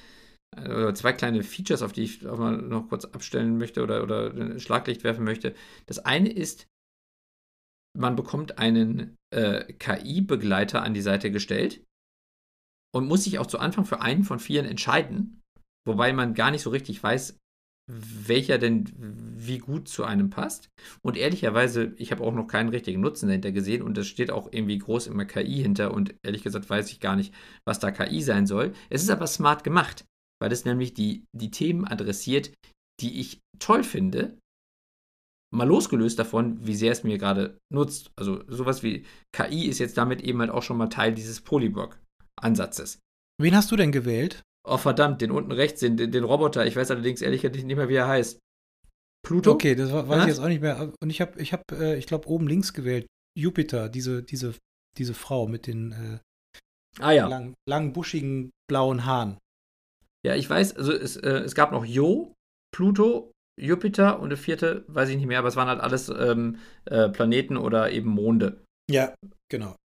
[0.56, 4.02] äh, oder zwei kleine Features, auf die ich auch mal noch kurz abstellen möchte oder,
[4.02, 5.54] oder ein Schlaglicht werfen möchte.
[5.86, 6.66] Das eine ist,
[7.96, 11.82] man bekommt einen äh, KI-Begleiter an die Seite gestellt
[12.94, 15.40] und muss sich auch zu Anfang für einen von vieren entscheiden,
[15.86, 17.38] wobei man gar nicht so richtig weiß,
[17.88, 20.68] welcher denn wie gut zu einem passt.
[21.02, 24.52] Und ehrlicherweise, ich habe auch noch keinen richtigen Nutzen dahinter gesehen und das steht auch
[24.52, 27.34] irgendwie groß immer KI hinter und ehrlich gesagt weiß ich gar nicht,
[27.66, 28.72] was da KI sein soll.
[28.90, 30.04] Es ist aber smart gemacht,
[30.40, 32.52] weil es nämlich die, die Themen adressiert,
[33.00, 34.36] die ich toll finde,
[35.50, 38.10] mal losgelöst davon, wie sehr es mir gerade nutzt.
[38.16, 42.98] Also sowas wie KI ist jetzt damit eben halt auch schon mal Teil dieses Polyblock-Ansatzes.
[43.40, 44.42] Wen hast du denn gewählt?
[44.68, 47.88] Oh verdammt, den unten rechts, den, den Roboter, ich weiß allerdings ehrlich gesagt nicht mehr,
[47.88, 48.38] wie er heißt.
[49.26, 49.52] Pluto?
[49.52, 50.92] Okay, das war- weiß ich jetzt auch nicht mehr.
[51.00, 53.06] Und ich habe, ich habe, äh, ich glaube, oben links gewählt.
[53.36, 54.54] Jupiter, diese, diese,
[54.96, 56.18] diese Frau mit den äh,
[57.00, 57.28] Ah ja.
[57.28, 59.38] lang, langen, buschigen, blauen Haaren.
[60.26, 62.34] Ja, ich weiß, also es, äh, es gab noch Jo,
[62.74, 66.58] Pluto, Jupiter und der vierte, weiß ich nicht mehr, aber es waren halt alles ähm,
[66.86, 68.62] äh, Planeten oder eben Monde.
[68.90, 69.14] Ja,
[69.50, 69.76] genau.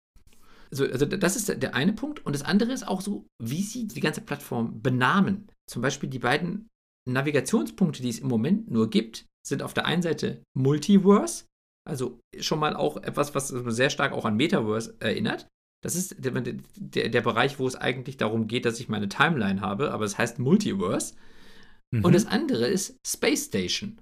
[0.73, 2.25] Also, also das ist der- der eine Punkt.
[2.25, 5.47] Und das andere ist auch so, wie sie die ganze Plattform benamen.
[5.69, 6.67] Zum Beispiel die beiden
[7.07, 11.45] Navigationspunkte, die es im Moment nur gibt, sind auf der einen Seite Multiverse,
[11.87, 15.47] also schon mal auch etwas, was sehr stark auch an Metaverse erinnert.
[15.83, 19.59] Das ist der, der, der Bereich, wo es eigentlich darum geht, dass ich meine Timeline
[19.61, 21.15] habe, aber es heißt Multiverse.
[21.93, 22.05] Mhm.
[22.05, 23.99] Und das andere ist Space Station.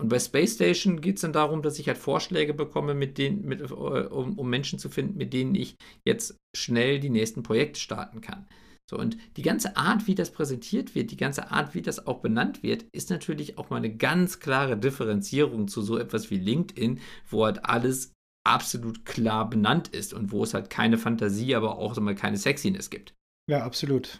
[0.00, 3.44] Und bei Space Station geht es dann darum, dass ich halt Vorschläge bekomme, mit denen,
[3.44, 7.80] mit, äh, um, um Menschen zu finden, mit denen ich jetzt schnell die nächsten Projekte
[7.80, 8.46] starten kann.
[8.90, 12.20] So, und die ganze Art, wie das präsentiert wird, die ganze Art, wie das auch
[12.20, 17.00] benannt wird, ist natürlich auch mal eine ganz klare Differenzierung zu so etwas wie LinkedIn,
[17.28, 18.12] wo halt alles
[18.44, 22.36] absolut klar benannt ist und wo es halt keine Fantasie, aber auch so mal keine
[22.36, 23.14] Sexiness gibt.
[23.48, 24.18] ja, absolut.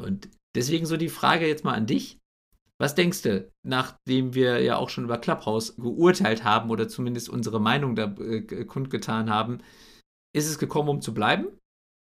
[0.00, 2.18] Und deswegen so die Frage jetzt mal an dich.
[2.80, 7.60] Was denkst du, nachdem wir ja auch schon über Clubhouse geurteilt haben oder zumindest unsere
[7.60, 9.58] Meinung da äh, kundgetan haben,
[10.34, 11.48] ist es gekommen, um zu bleiben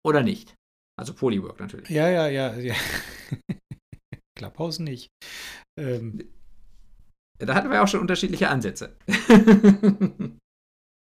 [0.07, 0.55] oder nicht?
[0.99, 1.88] Also Polywork natürlich.
[1.88, 2.55] Ja, ja, ja.
[2.57, 2.75] ja.
[4.38, 5.09] Clubhouse nicht.
[5.79, 6.29] Ähm,
[7.38, 8.96] Da hatten wir ja auch schon unterschiedliche Ansätze.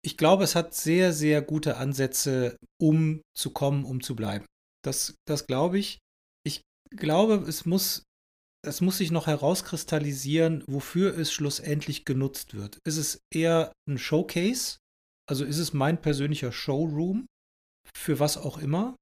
[0.02, 4.46] ich glaube, es hat sehr, sehr gute Ansätze, um zu kommen, um zu bleiben.
[4.82, 5.98] Das, das glaube ich.
[6.46, 6.62] Ich
[6.96, 8.04] glaube, es muss,
[8.62, 12.78] es muss sich noch herauskristallisieren, wofür es schlussendlich genutzt wird.
[12.84, 14.78] Ist es eher ein Showcase?
[15.28, 17.26] Also ist es mein persönlicher Showroom?
[17.96, 18.96] Für was auch immer?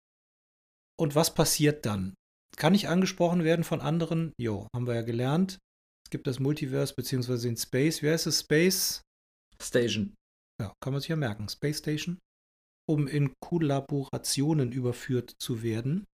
[0.98, 2.14] Und was passiert dann?
[2.56, 4.32] Kann ich angesprochen werden von anderen?
[4.38, 5.58] Jo, haben wir ja gelernt.
[6.04, 8.02] Es gibt das Multiverse beziehungsweise den Space.
[8.02, 8.40] Wie heißt es?
[8.40, 9.02] Space?
[9.60, 10.14] Station.
[10.60, 11.48] Ja, kann man sich ja merken.
[11.48, 12.18] Space Station.
[12.88, 16.04] Um in Kollaborationen überführt zu werden.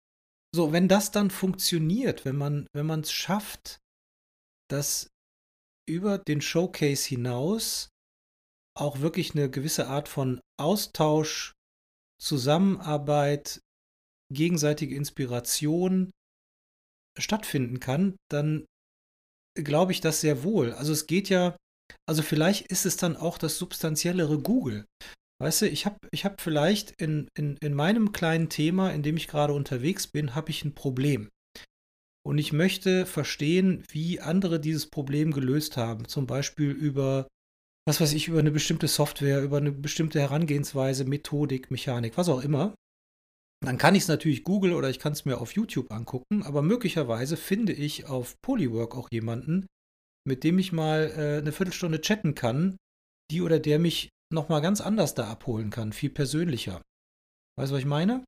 [0.54, 3.80] So, wenn das dann funktioniert, wenn man wenn es schafft,
[4.70, 5.08] dass
[5.84, 7.88] über den Showcase hinaus
[8.78, 11.54] auch wirklich eine gewisse Art von Austausch,
[12.22, 13.62] Zusammenarbeit,
[14.32, 16.12] gegenseitige Inspiration
[17.18, 18.64] stattfinden kann, dann
[19.56, 20.72] glaube ich das sehr wohl.
[20.72, 21.56] Also es geht ja,
[22.08, 24.84] also vielleicht ist es dann auch das substanziellere Google.
[25.44, 29.18] Weißt du, ich habe ich hab vielleicht in, in, in meinem kleinen Thema, in dem
[29.18, 31.28] ich gerade unterwegs bin, habe ich ein Problem.
[32.26, 36.08] Und ich möchte verstehen, wie andere dieses Problem gelöst haben.
[36.08, 37.28] Zum Beispiel über,
[37.86, 42.42] was weiß ich, über eine bestimmte Software, über eine bestimmte Herangehensweise, Methodik, Mechanik, was auch
[42.42, 42.74] immer.
[43.62, 46.62] Dann kann ich es natürlich Google oder ich kann es mir auf YouTube angucken, aber
[46.62, 49.66] möglicherweise finde ich auf Polywork auch jemanden,
[50.26, 52.78] mit dem ich mal äh, eine Viertelstunde chatten kann,
[53.30, 56.82] die oder der mich nochmal ganz anders da abholen kann, viel persönlicher.
[57.58, 58.24] Weißt du, was ich meine?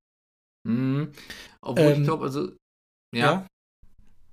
[0.66, 1.12] Mhm.
[1.60, 2.52] Obwohl ähm, ich glaube, also,
[3.14, 3.46] ja.
[3.46, 3.46] ja.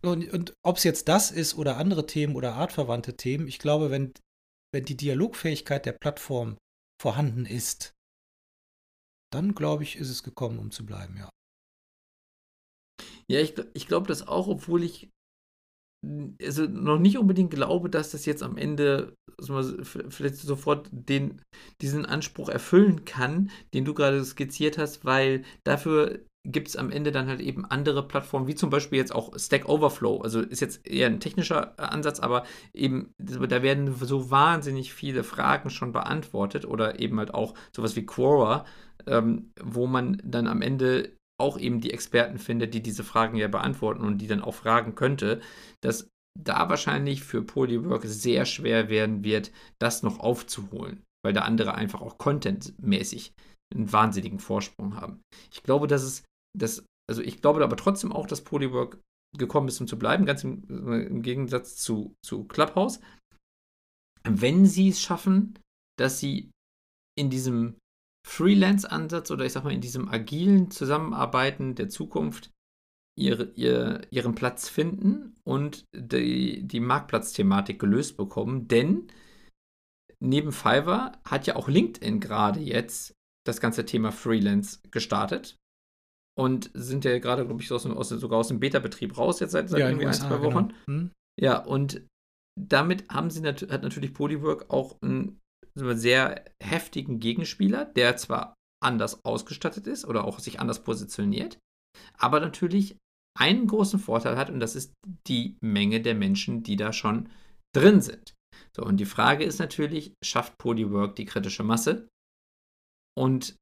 [0.04, 3.90] Und, und ob es jetzt das ist oder andere Themen oder artverwandte Themen, ich glaube,
[3.90, 4.14] wenn,
[4.74, 6.58] wenn die Dialogfähigkeit der Plattform
[7.02, 7.94] vorhanden ist,
[9.32, 11.30] dann glaube ich, ist es gekommen, um zu bleiben, ja.
[13.30, 15.10] Ja, ich, ich glaube das auch, obwohl ich
[16.42, 21.42] also noch nicht unbedingt glaube, dass das jetzt am Ende also vielleicht sofort den,
[21.82, 27.12] diesen Anspruch erfüllen kann, den du gerade skizziert hast, weil dafür gibt es am Ende
[27.14, 30.20] dann halt eben andere Plattformen, wie zum Beispiel jetzt auch Stack Overflow.
[30.22, 35.70] Also ist jetzt eher ein technischer Ansatz, aber eben da werden so wahnsinnig viele Fragen
[35.70, 38.66] schon beantwortet oder eben halt auch sowas wie Quora,
[39.08, 43.48] ähm, wo man dann am Ende auch eben die Experten findet, die diese Fragen ja
[43.48, 45.42] beantworten und die dann auch fragen könnte,
[45.82, 51.76] dass da wahrscheinlich für Polywork sehr schwer werden wird, das noch aufzuholen, weil da andere
[51.76, 53.34] einfach auch contentmäßig
[53.74, 55.22] einen wahnsinnigen Vorsprung haben.
[55.52, 56.24] Ich glaube, dass es,
[56.58, 59.00] dass, also ich glaube aber trotzdem auch, dass Polywork
[59.38, 63.00] gekommen ist, um zu bleiben, ganz im, im Gegensatz zu, zu Clubhouse.
[64.24, 65.60] Wenn sie es schaffen,
[65.98, 66.52] dass sie
[67.18, 67.76] in diesem
[68.26, 72.52] Freelance-Ansatz oder ich sag mal in diesem agilen Zusammenarbeiten der Zukunft
[73.16, 78.68] ihre, ihr, ihren Platz finden und die, die Marktplatzthematik gelöst bekommen.
[78.68, 79.08] Denn
[80.20, 83.14] neben Fiverr hat ja auch LinkedIn gerade jetzt
[83.46, 85.58] das ganze Thema Freelance gestartet.
[86.36, 89.70] Und sind ja gerade, glaube ich, aus, aus, sogar aus dem Beta-Betrieb raus, jetzt seit,
[89.70, 90.70] seit ja, irgendwie ein, zwei Wochen.
[90.70, 90.88] Genau.
[90.88, 91.12] Hm?
[91.40, 92.02] Ja, und
[92.60, 95.40] damit haben sie nat hat natürlich Polywork auch ein
[95.76, 101.58] sehr heftigen Gegenspieler, der zwar anders ausgestattet ist oder auch sich anders positioniert,
[102.18, 102.98] aber natürlich
[103.40, 104.94] einen großen Vorteil hat und das ist
[105.28, 107.30] die Menge der Menschen, die da schon
[107.76, 108.34] drin sind.
[108.76, 112.08] So, und die Frage ist natürlich, schafft Polywork die kritische Masse?
[113.18, 113.56] Und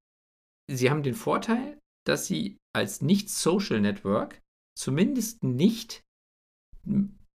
[0.70, 4.40] sie haben den Vorteil, dass sie als nicht-Social Network
[4.78, 6.02] zumindest nicht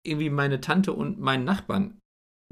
[0.04, 1.98] irgendwie meine Tante und meinen Nachbarn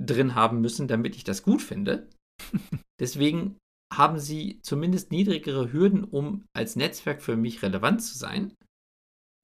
[0.04, 2.08] drin haben müssen, damit ich das gut finde.
[3.00, 3.58] Deswegen
[3.92, 8.54] haben sie zumindest niedrigere Hürden, um als Netzwerk für mich relevant zu sein.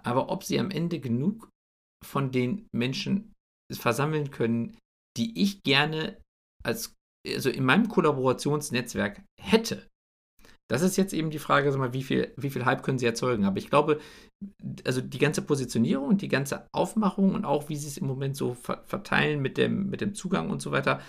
[0.03, 1.49] Aber ob sie am Ende genug
[2.05, 3.33] von den Menschen
[3.73, 4.79] versammeln können,
[5.17, 6.21] die ich gerne
[6.63, 6.95] als,
[7.27, 9.89] also in meinem Kollaborationsnetzwerk hätte,
[10.69, 13.45] das ist jetzt eben die Frage, wie viel, wie viel Hype können sie erzeugen.
[13.45, 14.01] Aber ich glaube,
[14.85, 18.37] also die ganze Positionierung und die ganze Aufmachung und auch wie sie es im Moment
[18.37, 21.01] so verteilen mit dem, mit dem Zugang und so weiter,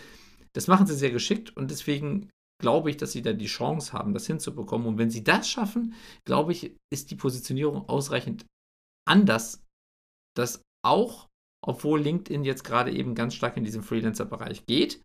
[0.53, 4.13] das machen sie sehr geschickt und deswegen glaube ich, dass sie da die Chance haben,
[4.13, 4.87] das hinzubekommen.
[4.87, 5.93] Und wenn sie das schaffen,
[6.25, 8.45] glaube ich, ist die Positionierung ausreichend
[9.07, 9.63] anders,
[10.35, 11.27] dass auch,
[11.65, 15.01] obwohl LinkedIn jetzt gerade eben ganz stark in diesem Freelancer-Bereich geht,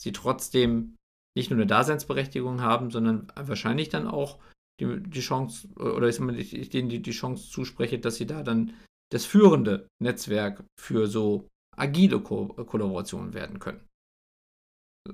[0.00, 0.95] sie trotzdem
[1.36, 4.40] nicht nur eine Daseinsberechtigung haben, sondern wahrscheinlich dann auch
[4.80, 8.74] die, die Chance, oder ich, ich denen die, die Chance zuspreche, dass sie da dann
[9.12, 13.86] das führende Netzwerk für so agile Ko Kollaborationen werden können.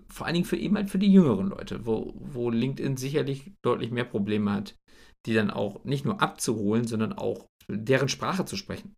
[0.09, 3.91] Vor allen Dingen für eben halt für die jüngeren Leute, wo, wo LinkedIn sicherlich deutlich
[3.91, 4.77] mehr Probleme hat,
[5.27, 8.95] die dann auch nicht nur abzuholen, sondern auch deren Sprache zu sprechen.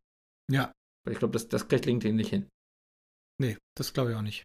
[0.50, 0.72] Ja.
[1.04, 2.48] Weil ich glaube, das, das kriegt LinkedIn nicht hin.
[3.40, 4.44] Nee, das glaube ich auch nicht.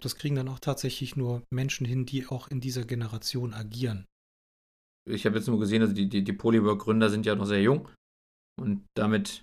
[0.00, 4.06] Das kriegen dann auch tatsächlich nur Menschen hin, die auch in dieser Generation agieren.
[5.08, 7.88] Ich habe jetzt nur gesehen, also die, die, die Polywork-Gründer sind ja noch sehr jung.
[8.60, 9.42] Und damit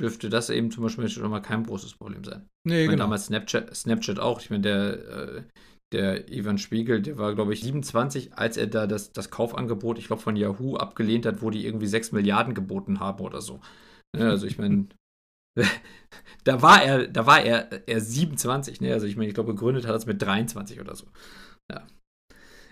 [0.00, 2.48] dürfte das eben zum Beispiel schon mal kein großes Problem sein.
[2.66, 3.04] Nee, ich meine, genau.
[3.04, 4.40] Damals Snapchat, Snapchat auch.
[4.40, 5.42] Ich meine, der, äh,
[5.92, 10.06] der Ivan Spiegel, der war, glaube ich, 27, als er da das, das Kaufangebot, ich
[10.06, 13.60] glaube, von Yahoo abgelehnt hat, wo die irgendwie 6 Milliarden geboten haben oder so.
[14.16, 14.86] Ja, also ich meine,
[16.44, 18.92] da war er, da war er, er 27, ne?
[18.92, 21.06] Also ich meine, ich glaube, gegründet hat er es mit 23 oder so.
[21.70, 21.86] Ja.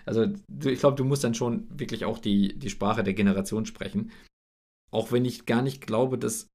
[0.05, 0.23] Also
[0.65, 4.11] ich glaube, du musst dann schon wirklich auch die, die Sprache der Generation sprechen.
[4.91, 6.47] Auch wenn ich gar nicht glaube, dass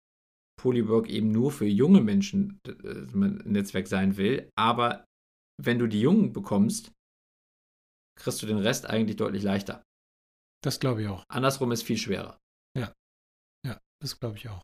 [0.61, 4.49] Polywork eben nur für junge Menschen äh, ein Netzwerk sein will.
[4.57, 5.05] Aber
[5.63, 6.93] wenn du die Jungen bekommst,
[8.19, 9.83] kriegst du den Rest eigentlich deutlich leichter.
[10.63, 11.25] Das glaube ich auch.
[11.29, 12.39] Andersrum ist viel schwerer.
[12.77, 12.93] Ja.
[13.67, 14.63] Ja, das glaube ich auch.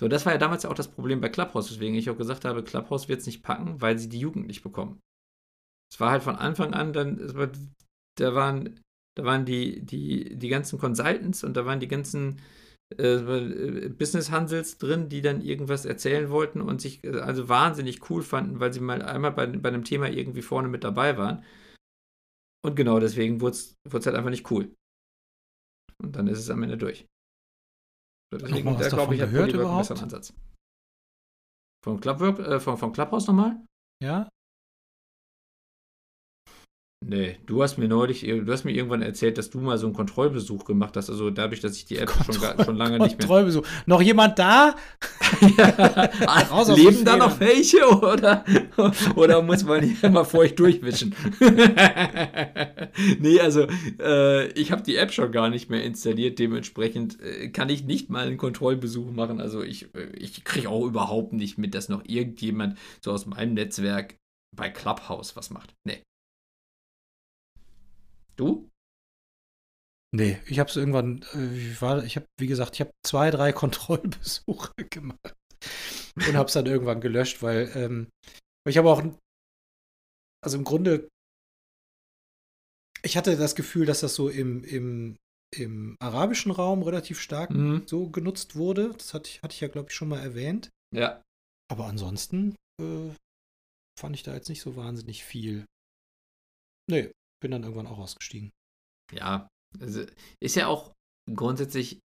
[0.00, 2.44] So, das war ja damals ja auch das Problem bei Clubhouse, weswegen ich auch gesagt
[2.44, 5.00] habe, Clubhouse wird es nicht packen, weil sie die Jugend nicht bekommen.
[5.92, 7.50] Es war halt von Anfang an dann, war,
[8.18, 8.80] da waren,
[9.16, 12.40] da waren die, die, die ganzen Consultants und da waren die ganzen
[12.98, 18.60] äh, Business-Hansels drin, die dann irgendwas erzählen wollten und sich äh, also wahnsinnig cool fanden,
[18.60, 21.44] weil sie mal einmal bei, bei einem Thema irgendwie vorne mit dabei waren.
[22.64, 24.74] Und genau deswegen wurde es halt einfach nicht cool.
[26.02, 27.06] Und dann ist es am Ende durch.
[28.32, 29.90] Deswegen, da glaube ich, hat gehört überhaupt?
[29.90, 30.34] Ansatz.
[31.84, 33.64] Vom, Clubwork, äh, vom, vom Clubhouse nochmal?
[34.02, 34.28] Ja.
[37.06, 39.94] Nee, du hast mir neulich, du hast mir irgendwann erzählt, dass du mal so einen
[39.94, 41.10] Kontrollbesuch gemacht hast.
[41.10, 43.26] Also dadurch, dass ich die App schon, schon lange nicht mehr.
[43.26, 43.66] Kontrollbesuch.
[43.84, 44.74] Noch jemand da?
[45.58, 46.74] ja.
[46.74, 48.44] Leben da noch welche oder,
[49.16, 51.14] oder muss man hier mal vor euch durchwischen?
[53.18, 53.66] nee, also
[54.00, 56.38] äh, ich habe die App schon gar nicht mehr installiert.
[56.38, 59.42] Dementsprechend äh, kann ich nicht mal einen Kontrollbesuch machen.
[59.42, 63.52] Also ich, äh, ich kriege auch überhaupt nicht mit, dass noch irgendjemand so aus meinem
[63.52, 64.16] Netzwerk
[64.56, 65.74] bei Clubhouse was macht.
[65.84, 66.00] Nee.
[68.36, 68.70] Du?
[70.14, 73.32] Nee, ich habe es irgendwann, äh, ich, war, ich habe, wie gesagt, ich habe zwei,
[73.32, 75.34] drei Kontrollbesuche gemacht
[76.14, 78.08] und habe es dann irgendwann gelöscht, weil ähm,
[78.68, 79.02] ich habe auch,
[80.40, 81.08] also im Grunde,
[83.02, 85.16] ich hatte das Gefühl, dass das so im, im,
[85.52, 87.82] im arabischen Raum relativ stark mhm.
[87.86, 88.92] so genutzt wurde.
[88.92, 90.70] Das hatte ich, hatte ich ja, glaube ich, schon mal erwähnt.
[90.94, 91.22] Ja.
[91.68, 93.10] Aber ansonsten äh,
[93.98, 95.66] fand ich da jetzt nicht so wahnsinnig viel.
[96.88, 97.10] Nee,
[97.44, 98.50] bin dann irgendwann auch ausgestiegen.
[99.12, 100.02] Ja, also
[100.40, 100.94] ist ja auch
[101.30, 102.00] grundsätzlich,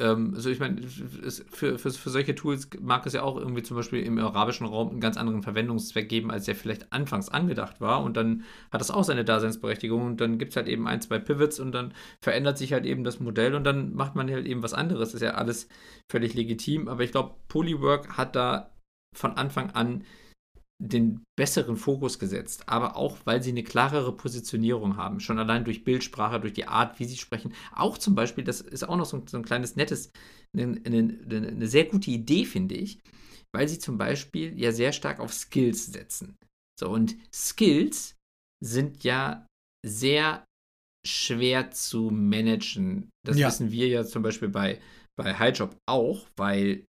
[0.00, 3.76] ähm, also ich meine, für, für, für solche Tools mag es ja auch irgendwie zum
[3.76, 8.04] Beispiel im arabischen Raum einen ganz anderen Verwendungszweck geben, als der vielleicht anfangs angedacht war.
[8.04, 11.18] Und dann hat das auch seine Daseinsberechtigung und dann gibt es halt eben ein, zwei
[11.18, 14.62] Pivots und dann verändert sich halt eben das Modell und dann macht man halt eben
[14.62, 15.08] was anderes.
[15.08, 15.66] Das ist ja alles
[16.08, 16.86] völlig legitim.
[16.86, 18.70] Aber ich glaube, Polywork hat da
[19.12, 20.04] von Anfang an
[20.82, 25.20] den besseren Fokus gesetzt, aber auch, weil sie eine klarere Positionierung haben.
[25.20, 27.54] Schon allein durch Bildsprache, durch die Art, wie sie sprechen.
[27.72, 30.10] Auch zum Beispiel, das ist auch noch so ein, so ein kleines nettes,
[30.56, 32.98] eine, eine, eine sehr gute Idee, finde ich,
[33.54, 36.36] weil sie zum Beispiel ja sehr stark auf Skills setzen.
[36.78, 38.16] So, und Skills
[38.62, 39.46] sind ja
[39.86, 40.44] sehr
[41.06, 43.10] schwer zu managen.
[43.24, 43.48] Das ja.
[43.48, 44.80] wissen wir ja zum Beispiel bei,
[45.16, 46.84] bei Highjob auch, weil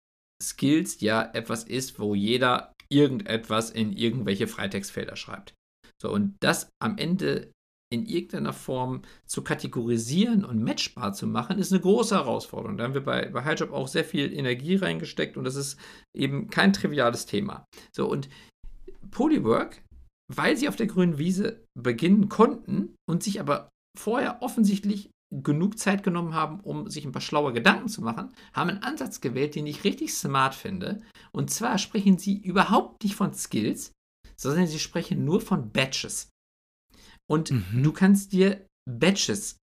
[0.43, 5.55] Skills ja etwas ist, wo jeder irgendetwas in irgendwelche Freitextfelder schreibt.
[6.01, 7.51] So, und das am Ende
[7.93, 12.79] in irgendeiner Form zu kategorisieren und matchbar zu machen, ist eine große Herausforderung.
[12.79, 15.79] Da haben wir bei, bei HighJob auch sehr viel Energie reingesteckt und das ist
[16.17, 17.67] eben kein triviales Thema.
[17.95, 18.29] So, und
[19.11, 19.83] Polywork,
[20.35, 26.03] weil sie auf der grünen Wiese beginnen konnten und sich aber vorher offensichtlich genug Zeit
[26.03, 29.67] genommen haben, um sich ein paar schlaue Gedanken zu machen, haben einen Ansatz gewählt, den
[29.67, 31.03] ich richtig smart finde.
[31.33, 33.93] Und zwar sprechen sie überhaupt nicht von Skills,
[34.37, 36.29] sondern sie sprechen nur von Batches.
[37.31, 37.83] Und mhm.
[37.83, 39.57] du kannst dir Batches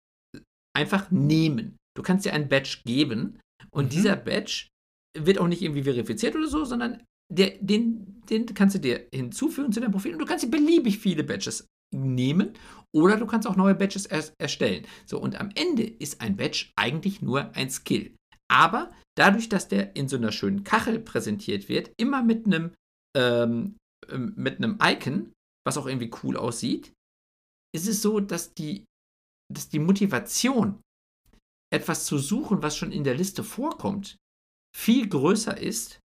[0.74, 1.76] einfach nehmen.
[1.96, 3.38] Du kannst dir einen Batch geben
[3.70, 3.90] und mhm.
[3.90, 4.68] dieser Batch
[5.18, 9.72] wird auch nicht irgendwie verifiziert oder so, sondern der, den, den kannst du dir hinzufügen
[9.72, 12.54] zu deinem Profil und du kannst dir beliebig viele Batches nehmen
[12.94, 14.86] oder du kannst auch neue Badges er erstellen.
[15.06, 18.14] So, und am Ende ist ein Badge eigentlich nur ein Skill.
[18.50, 22.72] Aber dadurch, dass der in so einer schönen Kachel präsentiert wird, immer mit einem
[23.16, 23.76] ähm,
[24.08, 25.32] ähm, mit einem Icon,
[25.66, 26.92] was auch irgendwie cool aussieht,
[27.74, 28.84] ist es so, dass die,
[29.52, 30.80] dass die Motivation,
[31.70, 34.16] etwas zu suchen, was schon in der Liste vorkommt,
[34.74, 36.00] viel größer ist,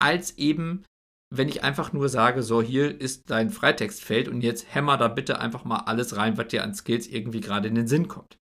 [0.00, 0.84] als eben
[1.34, 5.40] wenn ich einfach nur sage, so hier ist dein Freitextfeld und jetzt hämmer da bitte
[5.40, 8.36] einfach mal alles rein, was dir an Skills irgendwie gerade in den Sinn kommt.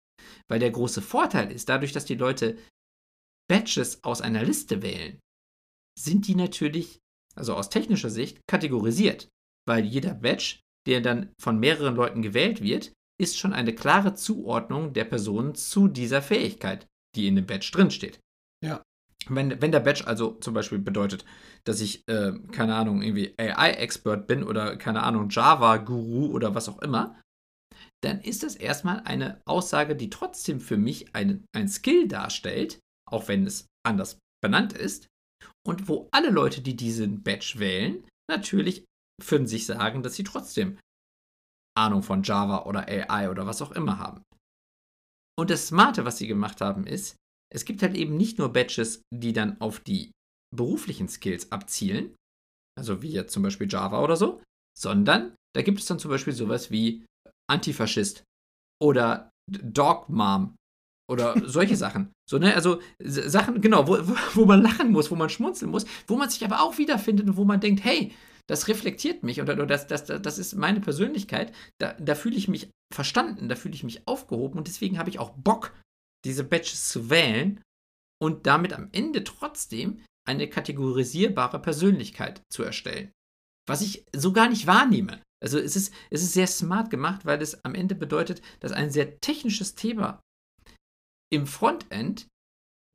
[0.48, 2.56] Weil der große Vorteil ist, dadurch, dass die Leute
[3.46, 5.20] Batches aus einer Liste wählen,
[5.98, 6.98] sind die natürlich,
[7.34, 9.28] also aus technischer Sicht, kategorisiert.
[9.66, 14.94] Weil jeder Batch, der dann von mehreren Leuten gewählt wird, ist schon eine klare Zuordnung
[14.94, 18.18] der Personen zu dieser Fähigkeit, die in dem Batch drinsteht.
[18.64, 18.82] Ja.
[19.26, 21.24] Wenn, wenn der Badge also zum Beispiel bedeutet,
[21.64, 26.80] dass ich, äh, keine Ahnung, irgendwie AI-Expert bin oder keine Ahnung, Java-Guru oder was auch
[26.80, 27.20] immer,
[28.02, 32.78] dann ist das erstmal eine Aussage, die trotzdem für mich ein, ein Skill darstellt,
[33.10, 35.08] auch wenn es anders benannt ist.
[35.66, 38.84] und wo alle Leute, die diesen Badge wählen, natürlich
[39.22, 40.78] für sich sagen, dass sie trotzdem
[41.76, 44.22] Ahnung von Java oder AI oder was auch immer haben.
[45.38, 47.16] Und das Smarte, was sie gemacht haben, ist,
[47.52, 50.12] es gibt halt eben nicht nur Badges, die dann auf die
[50.54, 52.14] beruflichen Skills abzielen,
[52.78, 54.40] also wie jetzt zum Beispiel Java oder so,
[54.78, 57.04] sondern da gibt es dann zum Beispiel sowas wie
[57.50, 58.24] Antifaschist
[58.82, 60.56] oder Dog Mom
[61.10, 62.12] oder solche Sachen.
[62.28, 63.98] So, ne, also Sachen, genau, wo,
[64.34, 67.36] wo man lachen muss, wo man schmunzeln muss, wo man sich aber auch wiederfindet und
[67.36, 68.12] wo man denkt, hey,
[68.46, 71.54] das reflektiert mich oder, oder das, das, das ist meine Persönlichkeit.
[71.78, 75.18] Da, da fühle ich mich verstanden, da fühle ich mich aufgehoben und deswegen habe ich
[75.18, 75.74] auch Bock,
[76.28, 77.62] diese Badges zu wählen
[78.22, 83.10] und damit am Ende trotzdem eine kategorisierbare Persönlichkeit zu erstellen.
[83.66, 85.22] Was ich so gar nicht wahrnehme.
[85.42, 88.90] Also es ist, es ist sehr smart gemacht, weil es am Ende bedeutet, dass ein
[88.90, 90.20] sehr technisches Thema
[91.30, 92.26] im Frontend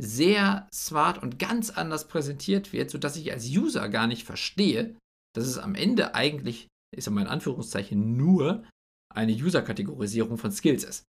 [0.01, 4.95] sehr smart und ganz anders präsentiert wird, sodass ich als User gar nicht verstehe,
[5.35, 8.67] dass es am Ende eigentlich, ich sage mal in Anführungszeichen, nur
[9.13, 11.03] eine User-Kategorisierung von Skills ist.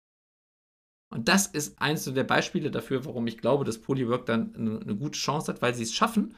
[1.13, 5.19] Und das ist eines der Beispiele dafür, warum ich glaube, dass Polywork dann eine, gute
[5.19, 6.37] Chance hat, weil sie es schaffen,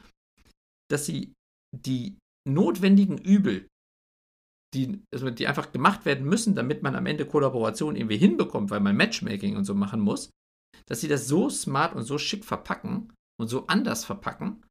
[0.90, 1.34] dass sie
[1.76, 2.16] die
[2.48, 3.68] notwendigen Übel,
[4.74, 8.80] die, also die einfach gemacht werden müssen, damit man am Ende Kollaboration irgendwie hinbekommt, weil
[8.80, 10.30] man Matchmaking und so machen muss,
[10.86, 14.64] dass sie das so smart und so schick verpacken und so anders verpacken,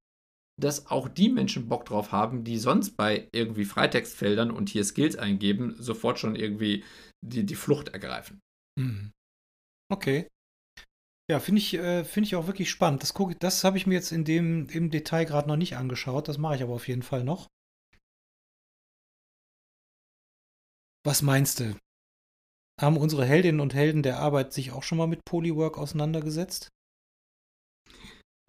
[0.60, 5.16] dass auch die Menschen Bock drauf haben, die sonst bei irgendwie Freitextfeldern und hier Skills
[5.16, 6.84] eingeben, sofort schon irgendwie
[7.24, 8.40] die, die Flucht ergreifen.
[8.80, 9.12] Mhm.
[9.92, 10.28] Okay.
[11.30, 13.04] Ja, finde ich, äh, find ich auch wirklich spannend.
[13.04, 16.28] Das, das habe ich mir jetzt in dem, im Detail gerade noch nicht angeschaut.
[16.28, 17.48] Das mache ich aber auf jeden Fall noch.
[21.06, 21.76] Was meinst du?
[22.80, 26.70] Haben unsere Heldinnen und Helden der Arbeit sich auch schon mal mit Polywork auseinandergesetzt?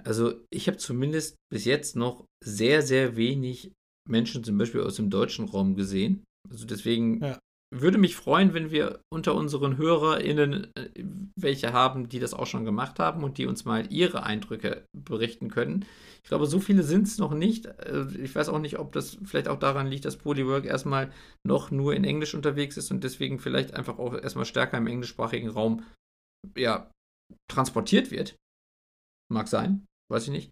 [0.04, 3.72] Also ich habe zumindest bis jetzt noch sehr, sehr wenig
[4.08, 6.24] Menschen zum Beispiel aus dem deutschen Raum gesehen.
[6.50, 7.38] Also deswegen ja.
[7.72, 11.04] Würde mich freuen, wenn wir unter unseren HörerInnen äh,
[11.36, 15.48] welche haben, die das auch schon gemacht haben und die uns mal ihre Eindrücke berichten
[15.48, 15.84] können.
[16.22, 17.66] Ich glaube, so viele sind es noch nicht.
[17.66, 21.10] Äh, ich weiß auch nicht, ob das vielleicht auch daran liegt, dass Polywork erstmal
[21.46, 25.48] noch nur in Englisch unterwegs ist und deswegen vielleicht einfach auch erstmal stärker im englischsprachigen
[25.48, 25.84] Raum
[26.56, 26.90] ja,
[27.48, 28.36] transportiert wird.
[29.32, 30.50] Mag sein weiß ich nicht.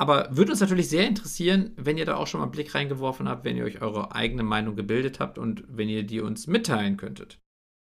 [0.00, 3.28] Aber würde uns natürlich sehr interessieren, wenn ihr da auch schon mal einen Blick reingeworfen
[3.28, 6.96] habt, wenn ihr euch eure eigene Meinung gebildet habt und wenn ihr die uns mitteilen
[6.96, 7.40] könntet.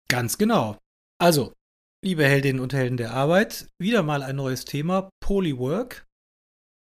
[0.10, 0.78] Ganz genau.
[1.20, 1.54] Also,
[2.04, 6.06] liebe Heldinnen und Helden der Arbeit, wieder mal ein neues Thema, Polywork.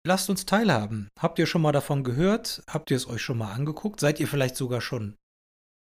[0.07, 1.09] Lasst uns teilhaben.
[1.19, 2.63] Habt ihr schon mal davon gehört?
[2.69, 4.01] Habt ihr es euch schon mal angeguckt?
[4.01, 5.17] Seid ihr vielleicht sogar schon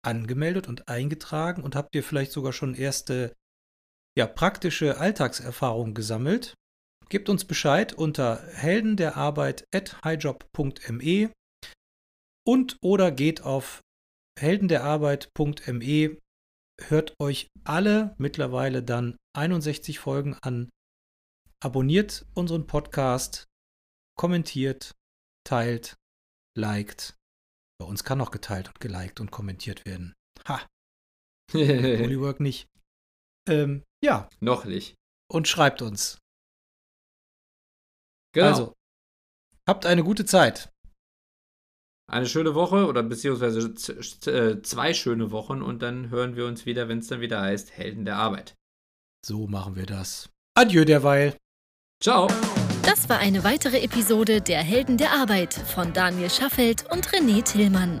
[0.04, 3.34] angemeldet und eingetragen und habt ihr vielleicht sogar schon erste
[4.18, 6.54] ja, praktische Alltagserfahrungen gesammelt?
[7.12, 11.30] Gebt uns Bescheid unter heldenderarbeit.highjob.me
[12.48, 13.82] und oder geht auf
[14.40, 16.16] heldenderarbeit.me,
[16.80, 20.70] hört euch alle mittlerweile dann 61 Folgen an,
[21.62, 23.44] abonniert unseren Podcast,
[24.18, 24.92] kommentiert,
[25.46, 25.96] teilt,
[26.56, 27.14] liked.
[27.78, 30.14] Bei uns kann auch geteilt und geliked und kommentiert werden.
[30.48, 30.66] Ha!
[31.52, 32.68] Polywork nicht.
[33.46, 34.30] Ähm, ja.
[34.40, 34.94] Noch nicht.
[35.30, 36.16] Und schreibt uns.
[38.32, 38.46] Genau.
[38.46, 38.74] Also,
[39.66, 40.70] habt eine gute Zeit.
[42.10, 43.74] Eine schöne Woche oder beziehungsweise
[44.30, 47.72] äh, zwei schöne Wochen und dann hören wir uns wieder, wenn es dann wieder heißt
[47.72, 48.54] Helden der Arbeit.
[49.24, 50.28] So machen wir das.
[50.54, 51.36] Adieu derweil.
[52.02, 52.28] Ciao.
[52.82, 58.00] Das war eine weitere Episode der Helden der Arbeit von Daniel Schaffelt und René Tillmann.